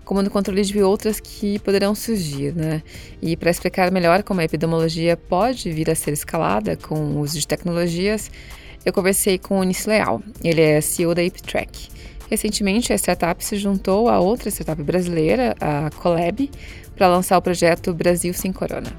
como 0.04 0.22
no 0.22 0.30
controle 0.30 0.62
de 0.62 0.80
outras 0.80 1.18
que 1.18 1.58
poderão 1.58 1.92
surgir, 1.92 2.54
né? 2.54 2.84
E 3.20 3.36
para 3.36 3.50
explicar 3.50 3.90
melhor 3.90 4.22
como 4.22 4.40
a 4.40 4.44
epidemiologia 4.44 5.16
pode 5.16 5.72
vir 5.72 5.90
a 5.90 5.94
ser 5.96 6.12
escalada 6.12 6.76
com 6.76 6.94
o 6.94 7.18
uso 7.18 7.36
de 7.36 7.48
tecnologias, 7.48 8.30
eu 8.86 8.92
conversei 8.92 9.38
com 9.38 9.56
o 9.56 9.60
Unis 9.62 9.86
Leal. 9.86 10.22
Ele 10.44 10.60
é 10.60 10.80
CEO 10.80 11.16
da 11.16 11.22
ApeTrack. 11.22 11.88
Recentemente, 12.30 12.92
a 12.92 12.96
startup 12.96 13.44
se 13.44 13.56
juntou 13.56 14.08
a 14.08 14.20
outra 14.20 14.50
startup 14.50 14.80
brasileira, 14.84 15.56
a 15.60 15.90
Colab, 16.00 16.48
para 16.94 17.08
lançar 17.08 17.36
o 17.38 17.42
projeto 17.42 17.92
Brasil 17.92 18.32
Sem 18.32 18.52
Corona. 18.52 18.92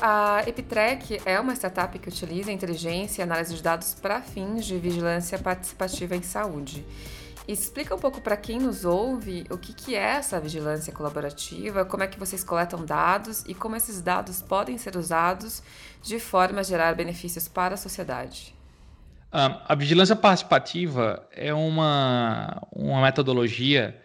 A 0.00 0.42
Epitrek 0.46 1.20
é 1.24 1.38
uma 1.40 1.54
startup 1.54 1.98
que 1.98 2.08
utiliza 2.08 2.52
inteligência 2.52 3.20
e 3.20 3.24
análise 3.24 3.54
de 3.54 3.62
dados 3.62 3.94
para 3.94 4.20
fins 4.20 4.64
de 4.64 4.78
vigilância 4.78 5.38
participativa 5.38 6.14
em 6.14 6.22
saúde. 6.22 6.84
Explica 7.48 7.94
um 7.94 7.98
pouco 7.98 8.20
para 8.20 8.36
quem 8.36 8.58
nos 8.60 8.84
ouve 8.84 9.44
o 9.50 9.58
que, 9.58 9.72
que 9.72 9.96
é 9.96 10.02
essa 10.02 10.38
vigilância 10.40 10.92
colaborativa, 10.92 11.84
como 11.84 12.02
é 12.02 12.06
que 12.06 12.18
vocês 12.18 12.44
coletam 12.44 12.84
dados 12.84 13.44
e 13.46 13.54
como 13.54 13.74
esses 13.74 14.00
dados 14.00 14.40
podem 14.40 14.78
ser 14.78 14.96
usados 14.96 15.62
de 16.02 16.20
forma 16.20 16.60
a 16.60 16.62
gerar 16.62 16.94
benefícios 16.94 17.48
para 17.48 17.74
a 17.74 17.76
sociedade. 17.76 18.54
a 19.32 19.74
vigilância 19.74 20.14
participativa 20.14 21.26
é 21.32 21.52
uma, 21.52 22.62
uma 22.72 23.02
metodologia 23.02 24.00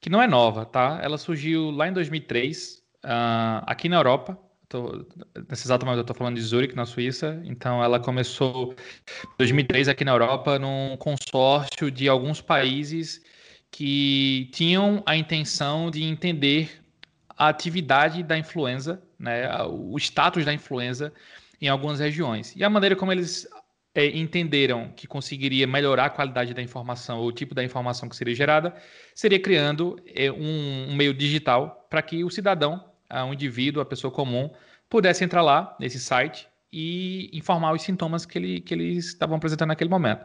que 0.00 0.08
não 0.08 0.22
é 0.22 0.26
nova, 0.26 0.64
tá? 0.64 1.00
Ela 1.02 1.18
surgiu 1.18 1.70
lá 1.70 1.88
em 1.88 1.92
2003, 1.92 2.74
uh, 3.04 3.64
aqui 3.66 3.88
na 3.88 3.96
Europa, 3.96 4.38
Tô, 4.68 5.06
nesse 5.48 5.66
exato 5.66 5.86
momento 5.86 5.98
eu 5.98 6.02
estou 6.02 6.16
falando 6.16 6.34
de 6.34 6.42
Zurich, 6.42 6.74
na 6.74 6.84
Suíça. 6.84 7.40
Então, 7.44 7.82
ela 7.82 8.00
começou 8.00 8.72
em 8.72 9.36
2003 9.38 9.88
aqui 9.88 10.04
na 10.04 10.12
Europa, 10.12 10.58
num 10.58 10.96
consórcio 10.96 11.90
de 11.90 12.08
alguns 12.08 12.40
países 12.40 13.22
que 13.70 14.48
tinham 14.52 15.02
a 15.06 15.16
intenção 15.16 15.90
de 15.90 16.02
entender 16.02 16.82
a 17.28 17.48
atividade 17.48 18.22
da 18.22 18.36
influenza, 18.36 19.02
né, 19.18 19.48
o 19.64 19.96
status 19.98 20.44
da 20.44 20.52
influenza 20.52 21.12
em 21.60 21.68
algumas 21.68 22.00
regiões. 22.00 22.54
E 22.56 22.64
a 22.64 22.70
maneira 22.70 22.96
como 22.96 23.12
eles 23.12 23.46
é, 23.94 24.06
entenderam 24.16 24.92
que 24.96 25.06
conseguiria 25.06 25.66
melhorar 25.66 26.06
a 26.06 26.10
qualidade 26.10 26.52
da 26.54 26.62
informação 26.62 27.18
ou 27.20 27.28
o 27.28 27.32
tipo 27.32 27.54
da 27.54 27.62
informação 27.62 28.08
que 28.08 28.16
seria 28.16 28.34
gerada, 28.34 28.74
seria 29.14 29.40
criando 29.40 29.96
é, 30.06 30.30
um, 30.30 30.90
um 30.90 30.96
meio 30.96 31.14
digital 31.14 31.86
para 31.88 32.02
que 32.02 32.24
o 32.24 32.30
cidadão 32.30 32.95
um 33.10 33.32
indivíduo, 33.32 33.82
a 33.82 33.86
pessoa 33.86 34.10
comum, 34.10 34.50
pudesse 34.88 35.24
entrar 35.24 35.42
lá 35.42 35.76
nesse 35.80 35.98
site 35.98 36.48
e 36.72 37.30
informar 37.32 37.72
os 37.72 37.82
sintomas 37.82 38.26
que, 38.26 38.38
ele, 38.38 38.60
que 38.60 38.74
eles 38.74 39.06
estavam 39.06 39.36
apresentando 39.36 39.68
naquele 39.68 39.90
momento. 39.90 40.24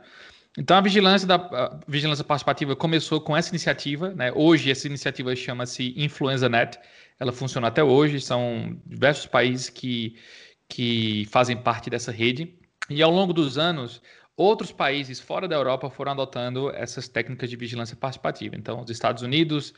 Então 0.58 0.76
a 0.76 0.82
vigilância 0.82 1.28
da 1.28 1.36
a 1.36 1.80
vigilância 1.88 2.26
participativa 2.26 2.76
começou 2.76 3.22
com 3.22 3.36
essa 3.38 3.50
iniciativa, 3.50 4.10
né? 4.13 4.34
Hoje 4.36 4.70
essa 4.70 4.86
iniciativa 4.86 5.34
chama-se 5.36 5.94
InfluenzaNet. 5.96 6.78
Ela 7.17 7.32
funciona 7.32 7.67
até 7.67 7.84
hoje, 7.84 8.20
são 8.20 8.78
diversos 8.86 9.26
países 9.26 9.70
que 9.70 10.17
que 10.67 11.26
fazem 11.30 11.58
parte 11.58 11.89
dessa 11.89 12.12
rede. 12.12 12.58
E 12.89 13.02
ao 13.02 13.12
longo 13.12 13.34
dos 13.34 13.58
anos, 13.58 14.02
Outros 14.41 14.72
países 14.72 15.20
fora 15.20 15.48
da 15.48 15.56
Europa 15.56 15.88
foram 15.88 16.13
adotando 16.13 16.72
essas 16.72 17.08
técnicas 17.08 17.48
de 17.48 17.56
vigilância 17.56 17.96
participativa. 17.96 18.56
Então, 18.56 18.82
os 18.82 18.89
Estados 18.89 19.22
Unidos 19.22 19.72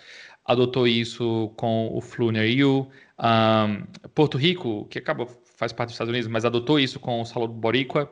adotou 0.45 0.87
isso 0.87 1.51
com 1.55 1.89
o 1.93 2.01
FluNear-EU, 2.01 2.89
um, 3.19 4.09
Porto 4.13 4.37
Rico, 4.37 4.85
que 4.85 4.99
acabou 4.99 5.27
faz 5.55 5.71
parte 5.71 5.89
dos 5.89 5.95
Estados 5.95 6.09
Unidos, 6.09 6.27
mas 6.27 6.45
adotou 6.45 6.79
isso 6.79 6.99
com 6.99 7.21
o 7.21 7.25
Salão 7.25 7.47
Boricua. 7.47 8.11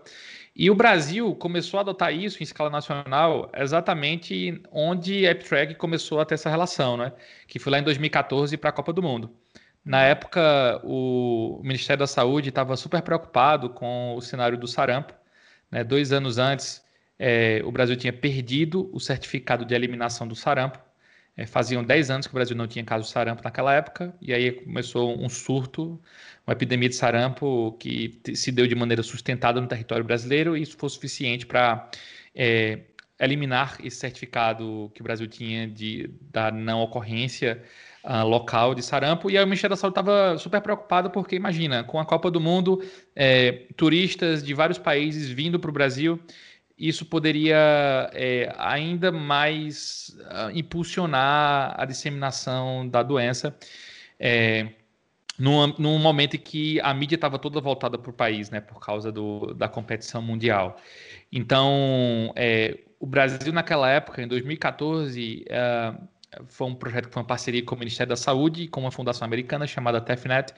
E 0.56 0.70
o 0.70 0.76
Brasil 0.76 1.34
começou 1.36 1.78
a 1.80 1.82
adotar 1.82 2.14
isso 2.14 2.42
em 2.42 2.44
escala 2.44 2.70
nacional 2.70 3.50
exatamente 3.56 4.62
onde 4.72 5.26
a 5.26 5.32
AppTrack 5.32 5.76
começou 5.76 6.20
a 6.20 6.26
ter 6.26 6.36
essa 6.36 6.50
relação, 6.50 6.98
né? 6.98 7.14
que 7.48 7.58
foi 7.58 7.72
lá 7.72 7.80
em 7.80 7.84
2014 7.84 8.56
para 8.58 8.70
a 8.70 8.74
Copa 8.74 8.94
do 8.94 9.02
Mundo. 9.02 9.30
Na 9.84 10.04
época, 10.04 10.80
o 10.84 11.60
Ministério 11.64 12.00
da 12.02 12.08
Saúde 12.08 12.50
estava 12.50 12.78
super 12.78 13.02
preocupado 13.02 13.70
com 13.70 14.16
o 14.16 14.22
cenário 14.22 14.58
do 14.58 14.68
sarampo, 14.68 15.14
né? 15.72 15.84
Dois 15.84 16.12
anos 16.12 16.38
antes, 16.38 16.84
é, 17.18 17.62
o 17.66 17.72
Brasil 17.72 17.96
tinha 17.96 18.14
perdido 18.14 18.92
o 18.94 19.00
certificado 19.00 19.66
de 19.66 19.74
eliminação 19.74 20.28
do 20.28 20.36
sarampo. 20.36 20.80
É, 21.36 21.46
faziam 21.46 21.84
10 21.84 22.10
anos 22.10 22.28
que 22.28 22.34
o 22.34 22.36
Brasil 22.36 22.56
não 22.56 22.68
tinha 22.68 22.84
caso 22.84 23.06
de 23.06 23.12
sarampo 23.12 23.42
naquela 23.44 23.74
época, 23.74 24.14
e 24.22 24.34
aí 24.34 24.52
começou 24.52 25.18
um 25.18 25.30
surto, 25.30 26.00
uma 26.46 26.54
epidemia 26.54 26.90
de 26.90 26.96
sarampo 26.96 27.72
que 27.80 28.22
se 28.36 28.52
deu 28.52 28.68
de 28.68 28.76
maneira 28.76 29.02
sustentada 29.02 29.62
no 29.62 29.68
território 29.68 30.04
brasileiro, 30.04 30.58
e 30.58 30.62
isso 30.62 30.76
foi 30.78 30.90
suficiente 30.90 31.46
para 31.46 31.90
é, 32.36 32.82
eliminar 33.22 33.78
esse 33.84 33.98
certificado 33.98 34.92
que 34.94 35.02
o 35.02 35.04
Brasil 35.04 35.28
tinha 35.28 35.68
de, 35.68 36.10
da 36.32 36.52
não 36.52 36.82
ocorrência 36.82 37.64
uh, 38.04 38.26
local 38.26 38.74
de 38.74 38.84
sarampo. 38.84 39.30
E 39.30 39.38
aí 39.38 39.44
o 39.44 39.48
Ministério 39.48 39.76
da 39.76 39.80
Saúde 39.80 40.00
estava 40.00 40.38
super 40.38 40.60
preocupado 40.60 41.12
porque, 41.12 41.36
imagina, 41.36 41.84
com 41.84 42.00
a 42.00 42.06
Copa 42.06 42.32
do 42.32 42.42
Mundo, 42.42 42.84
é, 43.16 43.68
turistas 43.78 44.44
de 44.44 44.54
vários 44.54 44.80
países 44.80 45.30
vindo 45.30 45.60
para 45.60 45.70
o 45.70 45.74
Brasil, 45.74 46.20
isso 46.88 47.06
poderia 47.06 48.10
é, 48.12 48.54
ainda 48.58 49.12
mais 49.12 50.18
uh, 50.22 50.50
impulsionar 50.58 51.76
a 51.80 51.86
disseminação 51.86 52.88
da 52.90 53.04
doença. 53.04 53.56
É, 54.20 54.68
num, 55.38 55.74
num, 55.78 56.00
momento 56.00 56.36
em 56.36 56.40
que 56.40 56.80
a 56.82 56.94
mídia 56.94 57.16
estava 57.16 57.38
toda 57.38 57.62
voltada 57.62 57.98
para 57.98 58.10
o 58.10 58.14
país, 58.14 58.50
né, 58.50 58.62
por 58.62 58.80
causa 58.80 59.12
do, 59.12 59.54
da 59.54 59.68
competição 59.68 60.22
mundial. 60.22 60.78
Então, 61.32 62.34
é, 62.36 62.80
o 63.00 63.06
Brasil 63.06 63.54
naquela 63.54 63.90
época, 63.90 64.22
em 64.22 64.28
2014, 64.28 65.46
uh, 65.50 66.08
foi 66.48 66.68
um 66.68 66.76
projeto 66.76 67.08
que 67.08 67.14
foi 67.14 67.22
uma 67.22 67.28
parceria 67.28 67.62
com 67.64 67.76
o 67.76 67.78
Ministério 67.78 68.10
da 68.10 68.16
Saúde 68.16 68.64
e 68.64 68.68
com 68.68 68.80
uma 68.82 68.92
fundação 68.92 69.26
americana 69.26 69.68
chamada 69.68 70.00
TEFNET. 70.00 70.54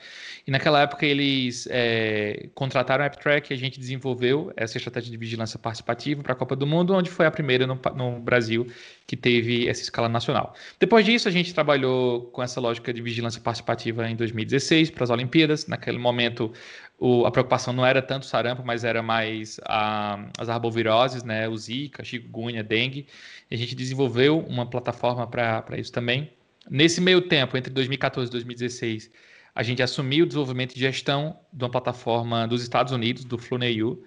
E 0.45 0.51
naquela 0.51 0.81
época 0.81 1.05
eles 1.05 1.67
é, 1.71 2.47
contrataram 2.53 3.03
a 3.03 3.07
AppTrack 3.07 3.51
e 3.51 3.53
a 3.53 3.57
gente 3.57 3.79
desenvolveu 3.79 4.53
essa 4.55 4.77
estratégia 4.77 5.09
de 5.09 5.17
vigilância 5.17 5.57
participativa 5.57 6.21
para 6.21 6.33
a 6.33 6.35
Copa 6.35 6.55
do 6.55 6.67
Mundo, 6.67 6.93
onde 6.93 7.09
foi 7.09 7.25
a 7.25 7.31
primeira 7.31 7.65
no, 7.65 7.79
no, 7.95 8.19
Brasil 8.19 8.67
que 9.07 9.17
teve 9.17 9.67
essa 9.67 9.81
escala 9.81 10.07
nacional. 10.07 10.53
Depois 10.79 11.05
disso, 11.05 11.27
a 11.27 11.31
gente 11.31 11.53
trabalhou 11.53 12.21
com 12.27 12.43
essa 12.43 12.61
lógica 12.61 12.93
de 12.93 13.01
vigilância 13.01 13.41
participativa 13.41 14.07
em 14.07 14.15
2016 14.15 14.91
para 14.91 15.03
as 15.05 15.09
Olimpíadas. 15.09 15.65
Naquele 15.67 15.97
momento, 15.97 16.53
o, 16.99 17.25
a 17.25 17.31
preocupação 17.31 17.73
não 17.73 17.85
era 17.85 18.01
tanto 18.01 18.25
sarampo, 18.25 18.63
mas 18.65 18.83
era 18.83 19.01
mais 19.03 19.59
a, 19.65 20.25
as 20.37 20.49
arboviroses, 20.49 21.23
né, 21.23 21.47
o 21.49 21.57
Zika, 21.57 22.03
chikungunya, 22.03 22.63
dengue. 22.63 23.07
E 23.49 23.55
a 23.55 23.57
gente 23.57 23.75
desenvolveu 23.75 24.39
uma 24.39 24.65
plataforma 24.69 25.27
para 25.27 25.77
isso 25.77 25.91
também. 25.91 26.31
Nesse 26.69 27.01
meio 27.01 27.21
tempo, 27.21 27.57
entre 27.57 27.71
2014 27.73 28.29
e 28.29 28.31
2016, 28.31 29.11
a 29.53 29.63
gente 29.63 29.83
assumiu 29.83 30.23
o 30.23 30.27
desenvolvimento 30.27 30.73
de 30.73 30.79
gestão 30.79 31.37
de 31.51 31.63
uma 31.63 31.69
plataforma 31.69 32.47
dos 32.47 32.63
Estados 32.63 32.93
Unidos, 32.93 33.25
do 33.25 33.37
FluNEU, 33.37 34.01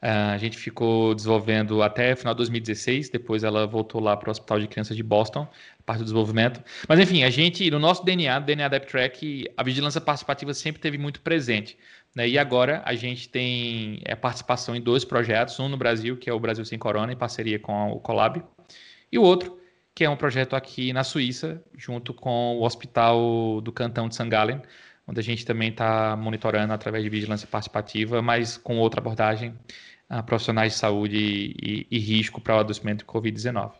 Uh, 0.00 0.30
a 0.32 0.38
gente 0.38 0.56
ficou 0.56 1.12
desenvolvendo 1.12 1.82
até 1.82 2.14
final 2.14 2.32
de 2.32 2.38
2016, 2.38 3.08
depois 3.08 3.42
ela 3.42 3.66
voltou 3.66 4.00
lá 4.00 4.16
para 4.16 4.28
o 4.28 4.30
Hospital 4.30 4.60
de 4.60 4.68
Crianças 4.68 4.96
de 4.96 5.02
Boston, 5.02 5.48
parte 5.84 5.98
do 5.98 6.04
desenvolvimento. 6.04 6.62
Mas 6.88 7.00
enfim, 7.00 7.24
a 7.24 7.30
gente, 7.30 7.68
no 7.68 7.80
nosso 7.80 8.04
DNA, 8.04 8.38
DNA 8.38 8.68
da 8.68 8.76
AppTrack, 8.76 9.50
a 9.56 9.62
vigilância 9.64 10.00
participativa 10.00 10.54
sempre 10.54 10.80
teve 10.80 10.98
muito 10.98 11.20
presente. 11.20 11.76
Né? 12.14 12.28
E 12.28 12.38
agora 12.38 12.82
a 12.84 12.94
gente 12.94 13.28
tem 13.28 14.00
é, 14.04 14.14
participação 14.14 14.74
em 14.74 14.80
dois 14.80 15.04
projetos, 15.04 15.58
um 15.60 15.68
no 15.68 15.76
Brasil, 15.76 16.16
que 16.16 16.28
é 16.28 16.32
o 16.32 16.40
Brasil 16.40 16.64
Sem 16.64 16.78
Corona, 16.78 17.12
em 17.12 17.16
parceria 17.16 17.58
com 17.58 17.92
o 17.92 18.00
Colab, 18.00 18.42
e 19.10 19.18
o 19.18 19.22
outro, 19.22 19.58
que 19.94 20.04
é 20.04 20.10
um 20.10 20.16
projeto 20.16 20.54
aqui 20.54 20.92
na 20.92 21.02
Suíça, 21.02 21.62
junto 21.76 22.14
com 22.14 22.56
o 22.56 22.62
Hospital 22.62 23.60
do 23.60 23.72
Cantão 23.72 24.08
de 24.08 24.14
St. 24.14 24.28
Gallen, 24.28 24.60
onde 25.06 25.20
a 25.20 25.22
gente 25.22 25.44
também 25.44 25.70
está 25.70 26.14
monitorando 26.16 26.72
através 26.72 27.02
de 27.02 27.10
vigilância 27.10 27.48
participativa, 27.48 28.20
mas 28.20 28.56
com 28.56 28.78
outra 28.78 29.00
abordagem 29.00 29.54
a 30.08 30.22
profissionais 30.22 30.72
de 30.74 30.78
saúde 30.78 31.16
e, 31.16 31.86
e 31.90 31.98
risco 31.98 32.40
para 32.40 32.56
o 32.56 32.58
adoecimento 32.60 33.04
de 33.04 33.10
Covid-19. 33.10 33.72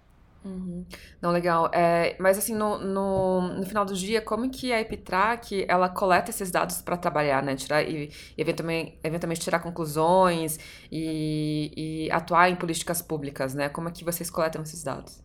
Uhum. 0.44 0.87
Não, 1.20 1.31
legal. 1.31 1.70
É, 1.74 2.16
mas 2.18 2.38
assim, 2.38 2.55
no, 2.55 2.79
no, 2.79 3.59
no, 3.59 3.66
final 3.66 3.85
do 3.85 3.94
dia, 3.94 4.20
como 4.20 4.48
que 4.51 4.72
a 4.72 4.81
Epitrac, 4.81 5.64
ela 5.68 5.88
coleta 5.88 6.31
esses 6.31 6.51
dados 6.51 6.81
para 6.81 6.96
trabalhar, 6.96 7.42
né? 7.42 7.57
Tirar, 7.57 7.83
e, 7.83 8.11
e 8.37 8.40
eventualmente, 8.40 8.98
eventualmente 9.03 9.40
tirar 9.40 9.59
conclusões 9.61 10.59
e, 10.90 12.07
e, 12.07 12.11
atuar 12.11 12.48
em 12.51 12.57
políticas 12.57 13.03
públicas, 13.03 13.55
né? 13.55 13.68
Como 13.68 13.88
é 13.88 13.92
que 13.92 14.05
vocês 14.05 14.31
coletam 14.31 14.62
esses 14.62 14.83
dados? 14.83 15.22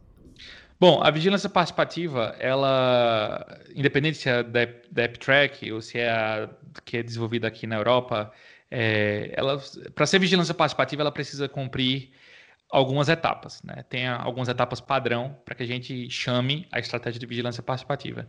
Bom, 0.80 1.02
a 1.02 1.12
vigilância 1.12 1.47
participativa, 1.47 2.36
ela, 2.39 3.45
independente 3.76 4.17
se 4.17 4.28
é 4.28 4.43
da, 4.43 4.67
da 4.91 5.04
Epitrac 5.04 5.71
ou 5.71 5.82
se 5.82 5.99
é 5.99 6.10
a 6.10 6.49
que 6.84 6.97
é 6.97 7.04
desenvolvida 7.04 7.47
aqui 7.47 7.67
na 7.67 7.76
Europa, 7.76 8.34
é, 8.69 9.32
ela, 9.38 9.62
para 9.93 10.06
ser 10.08 10.17
vigilância 10.17 10.54
participativa, 10.54 11.04
ela 11.04 11.12
precisa 11.12 11.47
cumprir 11.47 12.12
algumas 12.74 13.08
etapas. 13.08 13.62
Né? 13.62 13.86
Tem 13.88 14.08
algumas 14.08 14.50
etapas 14.50 14.82
padrão 14.82 15.38
para 15.46 15.54
que 15.54 15.62
a 15.62 15.68
gente 15.68 16.10
chame 16.10 16.68
a 16.72 16.80
estratégia 16.80 17.20
de 17.20 17.26
vigilância 17.28 17.62
participativa. 17.62 18.28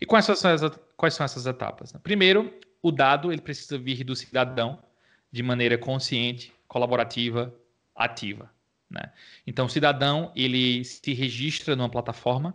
E 0.00 0.04
quais 0.04 0.24
são 0.24 0.34
essas, 0.50 0.78
quais 0.96 1.14
são 1.14 1.24
essas 1.24 1.46
etapas? 1.46 1.92
Primeiro, 2.02 2.52
o 2.82 2.90
dado 2.90 3.32
ele 3.32 3.40
precisa 3.40 3.78
vir 3.78 4.02
do 4.02 4.16
cidadão 4.16 4.82
de 5.30 5.42
maneira 5.44 5.78
consciente, 5.78 6.52
colaborativa, 6.66 7.54
ativa. 7.94 8.50
Né? 8.90 9.12
Então, 9.46 9.66
o 9.66 9.70
cidadão 9.70 10.32
ele 10.34 10.84
se 10.84 11.14
registra 11.14 11.76
numa 11.76 11.88
plataforma, 11.88 12.52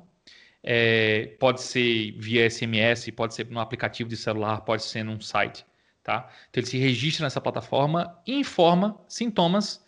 é, 0.62 1.38
pode 1.40 1.62
ser 1.62 2.12
via 2.18 2.50
SMS, 2.50 3.12
pode 3.12 3.34
ser 3.34 3.50
no 3.50 3.62
aplicativo 3.62 4.10
de 4.10 4.18
celular, 4.18 4.60
pode 4.62 4.84
ser 4.84 5.04
num 5.04 5.22
site. 5.22 5.66
Tá? 6.04 6.30
Então 6.50 6.60
ele 6.60 6.68
se 6.68 6.78
registra 6.78 7.26
nessa 7.26 7.40
plataforma 7.40 8.20
e 8.28 8.40
informa 8.40 9.00
sintomas 9.08 9.86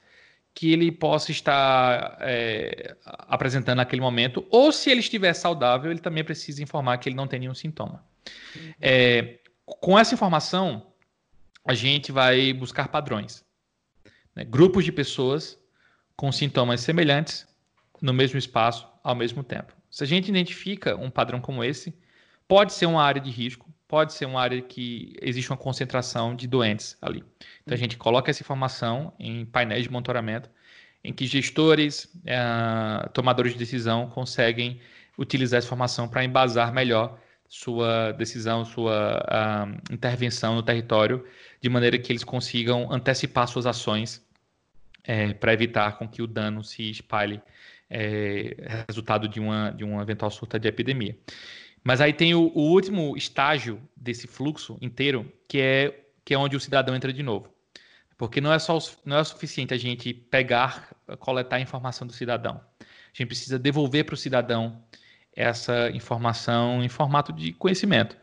que 0.54 0.72
ele 0.72 0.92
possa 0.92 1.32
estar 1.32 2.18
é, 2.20 2.96
apresentando 3.06 3.78
naquele 3.78 4.02
momento, 4.02 4.46
ou 4.50 4.72
se 4.72 4.90
ele 4.90 5.00
estiver 5.00 5.34
saudável, 5.34 5.90
ele 5.90 6.00
também 6.00 6.24
precisa 6.24 6.62
informar 6.62 6.98
que 6.98 7.08
ele 7.08 7.16
não 7.16 7.28
tem 7.28 7.40
nenhum 7.40 7.56
sintoma. 7.56 8.04
Uhum. 8.56 8.74
É, 8.82 9.40
com 9.66 9.98
essa 9.98 10.14
informação, 10.14 10.88
a 11.66 11.74
gente 11.74 12.12
vai 12.12 12.52
buscar 12.54 12.90
padrões. 12.90 13.46
Né? 14.36 14.44
Grupos 14.44 14.84
de 14.84 14.92
pessoas 14.92 15.58
com 16.16 16.32
sintomas 16.32 16.82
semelhantes 16.82 17.48
no 18.02 18.14
mesmo 18.14 18.38
espaço 18.38 18.88
ao 19.04 19.16
mesmo 19.16 19.44
tempo. 19.44 19.74
Se 19.90 20.04
a 20.04 20.08
gente 20.08 20.30
identifica 20.30 20.96
um 20.96 21.10
padrão 21.10 21.40
como 21.40 21.64
esse, 21.64 21.94
pode 22.48 22.74
ser 22.74 22.86
uma 22.86 23.04
área 23.04 23.22
de 23.22 23.30
risco, 23.30 23.70
pode 23.92 24.14
ser 24.14 24.26
uma 24.26 24.42
área 24.42 24.62
que 24.62 25.14
existe 25.22 25.52
uma 25.52 25.58
concentração 25.58 26.34
de 26.34 26.48
doentes 26.48 26.98
ali. 27.02 27.26
Então 27.62 27.76
a 27.76 27.78
gente 27.78 27.98
coloca 27.98 28.32
essa 28.32 28.42
informação 28.42 29.14
em 29.20 29.46
painéis 29.46 29.84
de 29.84 29.92
monitoramento, 29.92 30.50
em 31.04 31.12
que 31.12 31.28
gestores, 31.28 32.06
uh, 32.06 33.10
tomadores 33.10 33.52
de 33.52 33.60
decisão 33.60 34.10
conseguem 34.10 34.80
utilizar 35.18 35.58
essa 35.58 35.68
informação 35.68 36.08
para 36.08 36.24
embasar 36.24 36.74
melhor 36.74 37.20
sua 37.50 38.14
decisão, 38.14 38.64
sua 38.64 39.26
uh, 39.28 39.94
intervenção 39.94 40.56
no 40.56 40.64
território, 40.64 41.28
de 41.60 41.68
maneira 41.68 42.00
que 42.00 42.14
eles 42.14 42.24
consigam 42.24 42.90
antecipar 42.94 43.46
suas 43.46 43.66
ações 43.66 44.26
é, 45.04 45.34
para 45.34 45.52
evitar 45.52 45.98
com 45.98 46.08
que 46.08 46.22
o 46.22 46.28
dano 46.28 46.64
se 46.64 46.90
espalhe 46.90 47.42
é, 47.90 48.56
resultado 48.88 49.28
de 49.28 49.42
uma, 49.42 49.72
de 49.72 49.84
uma 49.84 50.02
eventual 50.02 50.32
surta 50.32 50.58
de 50.58 50.70
epidemia. 50.70 51.18
Mas 51.84 52.00
aí 52.00 52.14
tem 52.14 52.34
o, 52.36 52.52
o, 52.54 52.72
último 52.72 53.18
estágio 53.18 53.82
desse 53.96 54.28
fluxo 54.28 54.78
inteiro, 54.82 55.32
que 55.48 55.60
é, 55.60 56.06
que 56.24 56.34
é 56.34 56.38
onde 56.38 56.56
o 56.56 56.60
cidadão 56.60 56.96
entra 56.96 57.12
de 57.12 57.24
novo. 57.24 57.50
Porque 58.18 58.40
não 58.40 58.54
é 58.54 58.60
só 58.60 58.78
não 59.04 59.18
é 59.18 59.24
suficiente 59.24 59.74
a 59.74 59.78
gente 59.78 60.14
pegar, 60.14 60.96
coletar 61.20 61.56
a 61.56 61.60
informação 61.60 62.06
do 62.06 62.14
cidadão. 62.14 62.62
A 62.80 63.18
gente 63.18 63.28
precisa 63.28 63.58
devolver 63.58 64.06
para 64.06 64.14
o 64.14 64.18
cidadão 64.18 64.84
essa 65.36 65.90
informação 65.90 66.84
em 66.84 66.90
formato 66.90 67.34
de 67.34 67.52
conhecimento. 67.54 68.16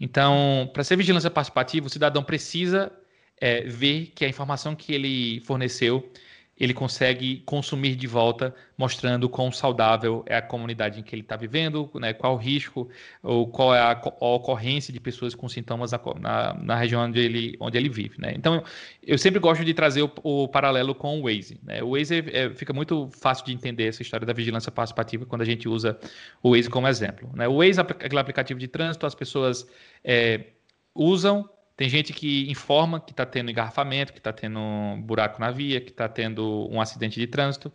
Então, 0.00 0.68
para 0.72 0.82
ser 0.82 0.96
vigilância 0.96 1.30
participativa, 1.30 1.86
o 1.86 1.90
cidadão 1.90 2.22
precisa 2.22 2.92
é, 3.40 3.62
ver 3.62 4.12
que 4.14 4.24
a 4.24 4.28
informação 4.28 4.74
que 4.74 4.92
ele 4.92 5.40
forneceu 5.40 6.10
ele 6.58 6.72
consegue 6.72 7.42
consumir 7.44 7.96
de 7.96 8.06
volta, 8.06 8.54
mostrando 8.78 9.28
quão 9.28 9.50
saudável 9.50 10.24
é 10.26 10.36
a 10.36 10.42
comunidade 10.42 11.00
em 11.00 11.02
que 11.02 11.14
ele 11.14 11.22
está 11.22 11.36
vivendo, 11.36 11.90
né, 11.94 12.12
qual 12.12 12.34
o 12.34 12.36
risco 12.36 12.88
ou 13.22 13.48
qual 13.48 13.74
é 13.74 13.80
a, 13.80 13.90
a, 13.90 14.26
ocorrência 14.26 14.92
de 14.92 15.00
pessoas 15.00 15.34
com 15.34 15.48
sintomas 15.48 15.90
na, 16.20 16.54
na, 16.54 16.76
região 16.76 17.02
onde 17.02 17.18
ele, 17.18 17.56
onde 17.58 17.76
ele 17.76 17.88
vive. 17.88 18.20
Né? 18.20 18.32
Então, 18.36 18.62
eu 19.02 19.18
sempre 19.18 19.40
gosto 19.40 19.64
de 19.64 19.74
trazer 19.74 20.02
o, 20.02 20.12
o 20.22 20.48
paralelo 20.48 20.94
com 20.94 21.20
o 21.20 21.24
Waze. 21.24 21.58
Né? 21.62 21.82
O 21.82 21.96
Waze 21.96 22.24
é, 22.32 22.50
fica 22.50 22.72
muito 22.72 23.10
fácil 23.10 23.44
de 23.46 23.52
entender 23.52 23.88
essa 23.88 24.02
história 24.02 24.26
da 24.26 24.32
vigilância 24.32 24.70
participativa 24.70 25.26
quando 25.26 25.42
a 25.42 25.46
gente 25.46 25.68
usa 25.68 25.98
o 26.42 26.52
Waze 26.52 26.70
como 26.70 26.86
exemplo. 26.86 27.30
Né? 27.34 27.48
O 27.48 27.56
Waze 27.56 27.80
é 27.80 27.82
aquele 27.82 28.18
aplicativo 28.20 28.60
de 28.60 28.68
trânsito, 28.68 29.06
as 29.06 29.14
pessoas 29.14 29.66
é, 30.04 30.46
usam 30.94 31.48
tem 31.76 31.88
gente 31.88 32.12
que 32.12 32.50
informa 32.50 33.00
que 33.00 33.10
está 33.10 33.26
tendo 33.26 33.50
engarrafamento, 33.50 34.12
que 34.12 34.20
está 34.20 34.32
tendo 34.32 34.58
um 34.60 35.02
buraco 35.02 35.40
na 35.40 35.50
via, 35.50 35.80
que 35.80 35.90
está 35.90 36.08
tendo 36.08 36.68
um 36.70 36.80
acidente 36.80 37.18
de 37.18 37.26
trânsito. 37.26 37.72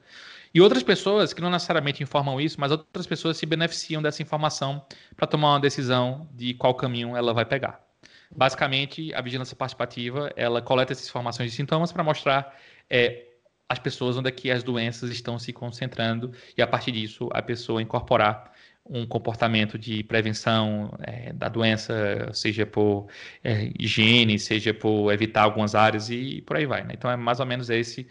E 0.53 0.61
outras 0.61 0.81
pessoas 0.81 1.33
que 1.33 1.41
não 1.41 1.49
necessariamente 1.49 2.01
informam 2.01 2.39
isso, 2.39 2.59
mas 2.59 2.71
outras 2.71 3.05
pessoas 3.05 3.37
se 3.37 3.45
beneficiam 3.45 4.01
dessa 4.01 4.21
informação 4.21 4.85
para 5.15 5.27
tomar 5.27 5.53
uma 5.53 5.59
decisão 5.59 6.27
de 6.33 6.53
qual 6.53 6.73
caminho 6.73 7.15
ela 7.15 7.33
vai 7.33 7.45
pegar. 7.45 7.83
Basicamente, 8.35 9.13
a 9.13 9.21
vigilância 9.21 9.55
participativa 9.55 10.31
ela 10.35 10.61
coleta 10.61 10.93
essas 10.93 11.07
informações 11.07 11.51
de 11.51 11.55
sintomas 11.57 11.91
para 11.91 12.03
mostrar 12.03 12.55
é, 12.89 13.25
as 13.67 13.79
pessoas 13.79 14.17
onde 14.17 14.29
é 14.29 14.31
que 14.31 14.49
as 14.49 14.63
doenças 14.63 15.09
estão 15.11 15.37
se 15.37 15.51
concentrando 15.51 16.31
e 16.57 16.61
a 16.61 16.67
partir 16.67 16.91
disso 16.91 17.29
a 17.33 17.41
pessoa 17.41 17.81
incorporar 17.81 18.51
um 18.89 19.05
comportamento 19.05 19.77
de 19.77 20.03
prevenção 20.03 20.91
é, 21.01 21.31
da 21.31 21.47
doença, 21.47 22.29
seja 22.33 22.65
por 22.65 23.07
é, 23.43 23.71
higiene, 23.79 24.39
seja 24.39 24.73
por 24.73 25.13
evitar 25.13 25.43
algumas 25.43 25.75
áreas 25.75 26.09
e 26.09 26.41
por 26.41 26.57
aí 26.57 26.65
vai. 26.65 26.83
Né? 26.83 26.93
Então 26.93 27.09
é 27.11 27.15
mais 27.15 27.39
ou 27.39 27.45
menos 27.45 27.69
esse 27.69 28.07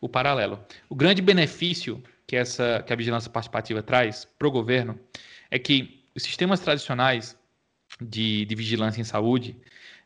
o 0.00 0.08
paralelo. 0.08 0.58
O 0.88 0.96
grande 0.96 1.20
benefício 1.20 2.02
que 2.26 2.34
essa 2.34 2.82
que 2.86 2.92
a 2.92 2.96
vigilância 2.96 3.30
participativa 3.30 3.82
traz 3.82 4.24
para 4.38 4.48
o 4.48 4.50
governo 4.50 4.98
é 5.50 5.58
que 5.58 6.02
os 6.14 6.22
sistemas 6.22 6.60
tradicionais 6.60 7.36
de, 8.00 8.46
de 8.46 8.54
vigilância 8.54 9.00
em 9.00 9.04
saúde, 9.04 9.56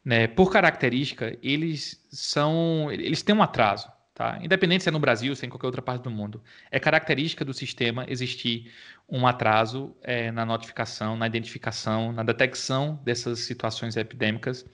né, 0.05 0.27
por 0.27 0.51
característica, 0.51 1.39
eles 1.43 2.05
são 2.11 2.91
eles 2.91 3.23
têm 3.23 3.35
um 3.35 3.43
atraso. 3.43 3.89
Tá? 4.16 4.38
Independente 4.42 4.83
se 4.83 4.88
é 4.88 4.92
no 4.92 4.98
Brasil, 4.98 5.37
se 5.37 5.44
é 5.44 5.46
em 5.46 5.50
qualquer 5.50 5.66
outra 5.66 5.83
parte 5.83 6.05
do 6.05 6.11
mundo. 6.11 6.42
É 6.70 6.81
característica 6.81 7.44
do 7.44 7.52
sistema 7.52 8.07
existir 8.09 8.72
um 9.07 9.26
atraso 9.26 9.94
é, 10.02 10.31
na 10.33 10.42
notificação, 10.42 11.18
na 11.18 11.26
identificação, 11.26 12.12
na 12.12 12.22
detecção 12.22 12.98
dessas 13.05 13.40
situações 13.40 13.94
epidêmicas. 13.94 14.64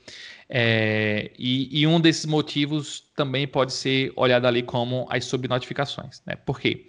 É, 0.48 1.32
e, 1.36 1.80
e, 1.80 1.88
um 1.88 2.00
desses 2.00 2.24
motivos 2.24 3.00
também 3.16 3.48
pode 3.48 3.72
ser 3.72 4.12
olhado 4.14 4.46
ali 4.46 4.62
como 4.62 5.08
as 5.10 5.24
subnotificações. 5.24 6.22
Né? 6.24 6.36
Por 6.36 6.60
quê? 6.60 6.86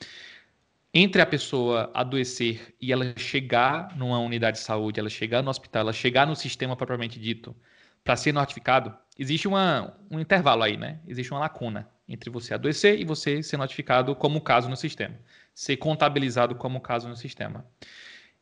Entre 0.93 1.23
a 1.23 1.25
pessoa 1.25 1.89
adoecer 1.91 2.75
e 2.79 2.93
ela 2.93 3.15
chegar 3.17 3.97
numa 3.97 4.19
unidade 4.19 4.57
de 4.57 4.63
saúde, 4.63 4.99
ela 4.99 5.09
chegar 5.09 5.41
no 5.41 5.49
hospital, 5.49 5.81
ela 5.81 5.93
chegar 5.93 6.27
no 6.27 6.35
sistema 6.35 6.75
propriamente 6.75 7.19
dito, 7.19 7.55
para 8.03 8.15
ser 8.15 8.31
notificado, 8.31 8.95
existe 9.17 9.47
uma, 9.47 9.97
um 10.11 10.19
intervalo 10.19 10.61
aí, 10.61 10.77
né? 10.77 10.99
Existe 11.07 11.31
uma 11.31 11.39
lacuna 11.39 11.91
entre 12.07 12.29
você 12.29 12.53
adoecer 12.53 12.99
e 12.99 13.05
você 13.05 13.41
ser 13.41 13.57
notificado 13.57 14.15
como 14.15 14.41
caso 14.41 14.69
no 14.69 14.75
sistema, 14.75 15.15
ser 15.53 15.77
contabilizado 15.77 16.55
como 16.55 16.81
caso 16.81 17.07
no 17.07 17.15
sistema. 17.15 17.65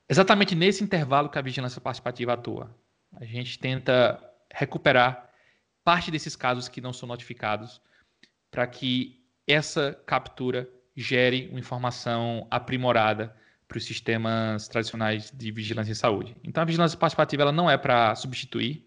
Exatamente 0.09 0.55
nesse 0.55 0.83
intervalo 0.83 1.29
que 1.29 1.37
a 1.37 1.41
vigilância 1.41 1.79
participativa 1.79 2.33
atua. 2.33 2.75
A 3.15 3.25
gente 3.25 3.59
tenta 3.59 4.21
recuperar 4.51 5.29
parte 5.83 6.11
desses 6.11 6.35
casos 6.35 6.67
que 6.67 6.81
não 6.81 6.93
são 6.93 7.07
notificados 7.07 7.81
para 8.49 8.67
que 8.67 9.23
essa 9.47 9.99
captura 10.05 10.69
gere 10.95 11.47
uma 11.49 11.59
informação 11.59 12.47
aprimorada 12.51 13.35
para 13.67 13.77
os 13.77 13.85
sistemas 13.85 14.67
tradicionais 14.67 15.31
de 15.31 15.49
vigilância 15.49 15.91
em 15.91 15.95
saúde. 15.95 16.35
Então, 16.43 16.61
a 16.61 16.65
vigilância 16.65 16.97
participativa 16.97 17.43
ela 17.43 17.51
não 17.53 17.71
é 17.71 17.77
para 17.77 18.13
substituir, 18.15 18.85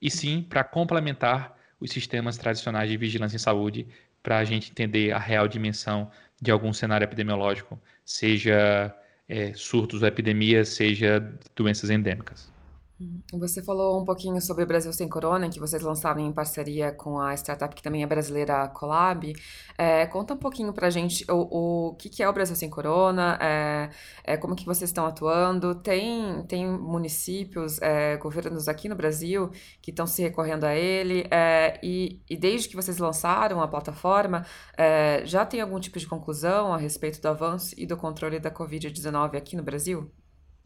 e 0.00 0.10
sim 0.10 0.42
para 0.42 0.64
complementar 0.64 1.56
os 1.78 1.90
sistemas 1.90 2.36
tradicionais 2.36 2.90
de 2.90 2.96
vigilância 2.96 3.36
em 3.36 3.40
saúde 3.40 3.86
para 4.26 4.38
a 4.38 4.44
gente 4.44 4.72
entender 4.72 5.12
a 5.12 5.20
real 5.20 5.46
dimensão 5.46 6.10
de 6.42 6.50
algum 6.50 6.72
cenário 6.72 7.04
epidemiológico, 7.04 7.80
seja 8.04 8.92
é, 9.28 9.52
surtos 9.54 10.02
ou 10.02 10.08
epidemias, 10.08 10.70
seja 10.70 11.20
doenças 11.54 11.90
endêmicas. 11.90 12.52
Você 13.34 13.62
falou 13.62 14.00
um 14.00 14.06
pouquinho 14.06 14.40
sobre 14.40 14.64
o 14.64 14.66
Brasil 14.66 14.90
Sem 14.90 15.06
Corona, 15.06 15.50
que 15.50 15.60
vocês 15.60 15.82
lançaram 15.82 16.18
em 16.18 16.32
parceria 16.32 16.92
com 16.92 17.20
a 17.20 17.34
startup 17.34 17.74
que 17.74 17.82
também 17.82 18.02
é 18.02 18.06
brasileira, 18.06 18.62
a 18.62 18.68
Colab. 18.68 19.34
É, 19.76 20.06
conta 20.06 20.32
um 20.32 20.38
pouquinho 20.38 20.72
pra 20.72 20.88
gente 20.88 21.22
o, 21.30 21.88
o 21.90 21.94
que, 21.96 22.08
que 22.08 22.22
é 22.22 22.28
o 22.28 22.32
Brasil 22.32 22.56
Sem 22.56 22.70
Corona, 22.70 23.38
é, 23.38 23.90
é, 24.24 24.36
como 24.38 24.56
que 24.56 24.64
vocês 24.64 24.88
estão 24.88 25.04
atuando. 25.04 25.74
Tem, 25.74 26.42
tem 26.46 26.66
municípios, 26.66 27.78
é, 27.82 28.16
governos 28.16 28.66
aqui 28.66 28.88
no 28.88 28.96
Brasil 28.96 29.50
que 29.82 29.90
estão 29.90 30.06
se 30.06 30.22
recorrendo 30.22 30.64
a 30.64 30.74
ele, 30.74 31.26
é, 31.30 31.78
e, 31.82 32.22
e 32.30 32.34
desde 32.36 32.66
que 32.66 32.76
vocês 32.76 32.96
lançaram 32.96 33.60
a 33.60 33.68
plataforma, 33.68 34.46
é, 34.74 35.20
já 35.26 35.44
tem 35.44 35.60
algum 35.60 35.78
tipo 35.78 35.98
de 35.98 36.06
conclusão 36.06 36.72
a 36.72 36.78
respeito 36.78 37.20
do 37.20 37.28
avanço 37.28 37.74
e 37.76 37.86
do 37.86 37.96
controle 37.96 38.40
da 38.40 38.50
Covid-19 38.50 39.36
aqui 39.36 39.54
no 39.54 39.62
Brasil? 39.62 40.10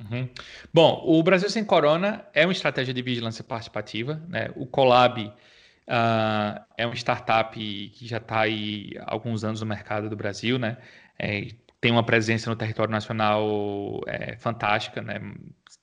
Uhum. 0.00 0.28
Bom, 0.72 1.02
o 1.04 1.22
Brasil 1.22 1.50
Sem 1.50 1.64
Corona 1.64 2.24
é 2.32 2.46
uma 2.46 2.52
estratégia 2.52 2.94
de 2.94 3.02
vigilância 3.02 3.44
participativa. 3.44 4.20
Né? 4.28 4.50
O 4.56 4.66
Colab 4.66 5.20
uh, 5.20 6.64
é 6.76 6.86
uma 6.86 6.94
startup 6.94 7.54
que 7.58 8.06
já 8.06 8.16
está 8.16 8.40
aí 8.40 8.92
há 9.00 9.12
alguns 9.12 9.44
anos 9.44 9.60
no 9.60 9.66
mercado 9.66 10.08
do 10.08 10.16
Brasil, 10.16 10.58
né? 10.58 10.78
É, 11.18 11.48
tem 11.80 11.92
uma 11.92 12.04
presença 12.04 12.48
no 12.48 12.56
território 12.56 12.92
nacional 12.92 14.00
é, 14.06 14.36
fantástica, 14.36 15.02
né? 15.02 15.20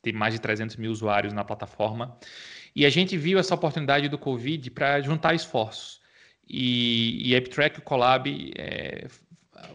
tem 0.02 0.14
mais 0.14 0.34
de 0.34 0.40
300 0.40 0.76
mil 0.76 0.92
usuários 0.92 1.34
na 1.34 1.44
plataforma. 1.44 2.18
E 2.76 2.86
a 2.86 2.90
gente 2.90 3.18
viu 3.18 3.40
essa 3.40 3.56
oportunidade 3.56 4.08
do 4.08 4.18
Covid 4.18 4.70
para 4.72 5.02
juntar 5.02 5.34
esforços. 5.34 6.00
E, 6.48 7.30
e 7.30 7.36
AppTrack 7.36 7.78
e 7.78 7.80
o 7.80 7.82
Colab, 7.82 8.54
é, 8.56 9.08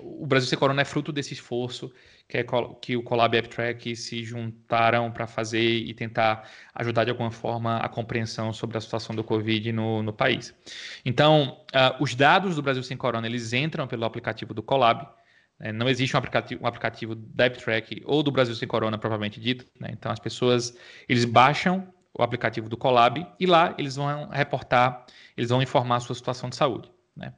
o 0.01 0.27
Brasil 0.27 0.49
Sem 0.49 0.59
Corona 0.59 0.83
é 0.83 0.85
fruto 0.85 1.13
desse 1.13 1.35
esforço 1.35 1.93
que, 2.33 2.39
é, 2.39 2.47
que 2.81 2.97
o 2.97 3.03
Collab 3.03 3.37
AppTrack 3.37 3.95
se 3.95 4.25
juntaram 4.25 5.13
para 5.13 5.27
fazer 5.27 5.61
e 5.61 5.93
tentar 5.93 6.49
ajudar 6.75 7.05
de 7.05 7.11
alguma 7.11 7.31
forma 7.31 7.77
a 7.77 7.91
compreensão 7.91 8.55
sobre 8.55 8.79
a 8.79 8.81
situação 8.81 9.15
do 9.15 9.23
Covid 9.23 9.71
no, 9.71 10.03
no 10.03 10.15
país. 10.15 10.55
Então, 11.05 11.63
uh, 11.75 12.03
os 12.03 12.15
dados 12.15 12.57
do 12.57 12.63
Brasil 12.63 12.83
Sem 12.83 12.97
Corona, 12.97 13.27
eles 13.27 13.53
entram 13.53 13.87
pelo 13.87 14.07
aplicativo 14.07 14.55
do 14.55 14.63
Collab, 14.63 15.07
né? 15.61 15.73
não 15.73 15.91
existe 15.91 16.17
um 16.17 16.19
aplicativo, 16.19 16.65
um 16.65 16.67
aplicativo 16.67 17.15
da 17.15 17.45
AppTrack 17.45 18.03
ou 18.07 18.23
do 18.23 18.33
Brasil 18.33 18.55
Sem 18.55 18.67
Corona, 18.67 18.97
propriamente 18.97 19.39
dito. 19.39 19.67
Né? 19.79 19.91
Então, 19.93 20.11
as 20.11 20.19
pessoas, 20.19 20.75
eles 21.07 21.27
baixam 21.27 21.87
o 22.19 22.23
aplicativo 22.23 22.67
do 22.67 22.79
Collab 22.79 23.27
e 23.39 23.45
lá 23.45 23.75
eles 23.77 23.97
vão 23.97 24.31
reportar, 24.31 25.05
eles 25.37 25.51
vão 25.51 25.61
informar 25.61 25.97
a 25.97 26.01
sua 26.01 26.15
situação 26.15 26.49
de 26.49 26.57
saúde. 26.57 26.91
Né? 27.15 27.35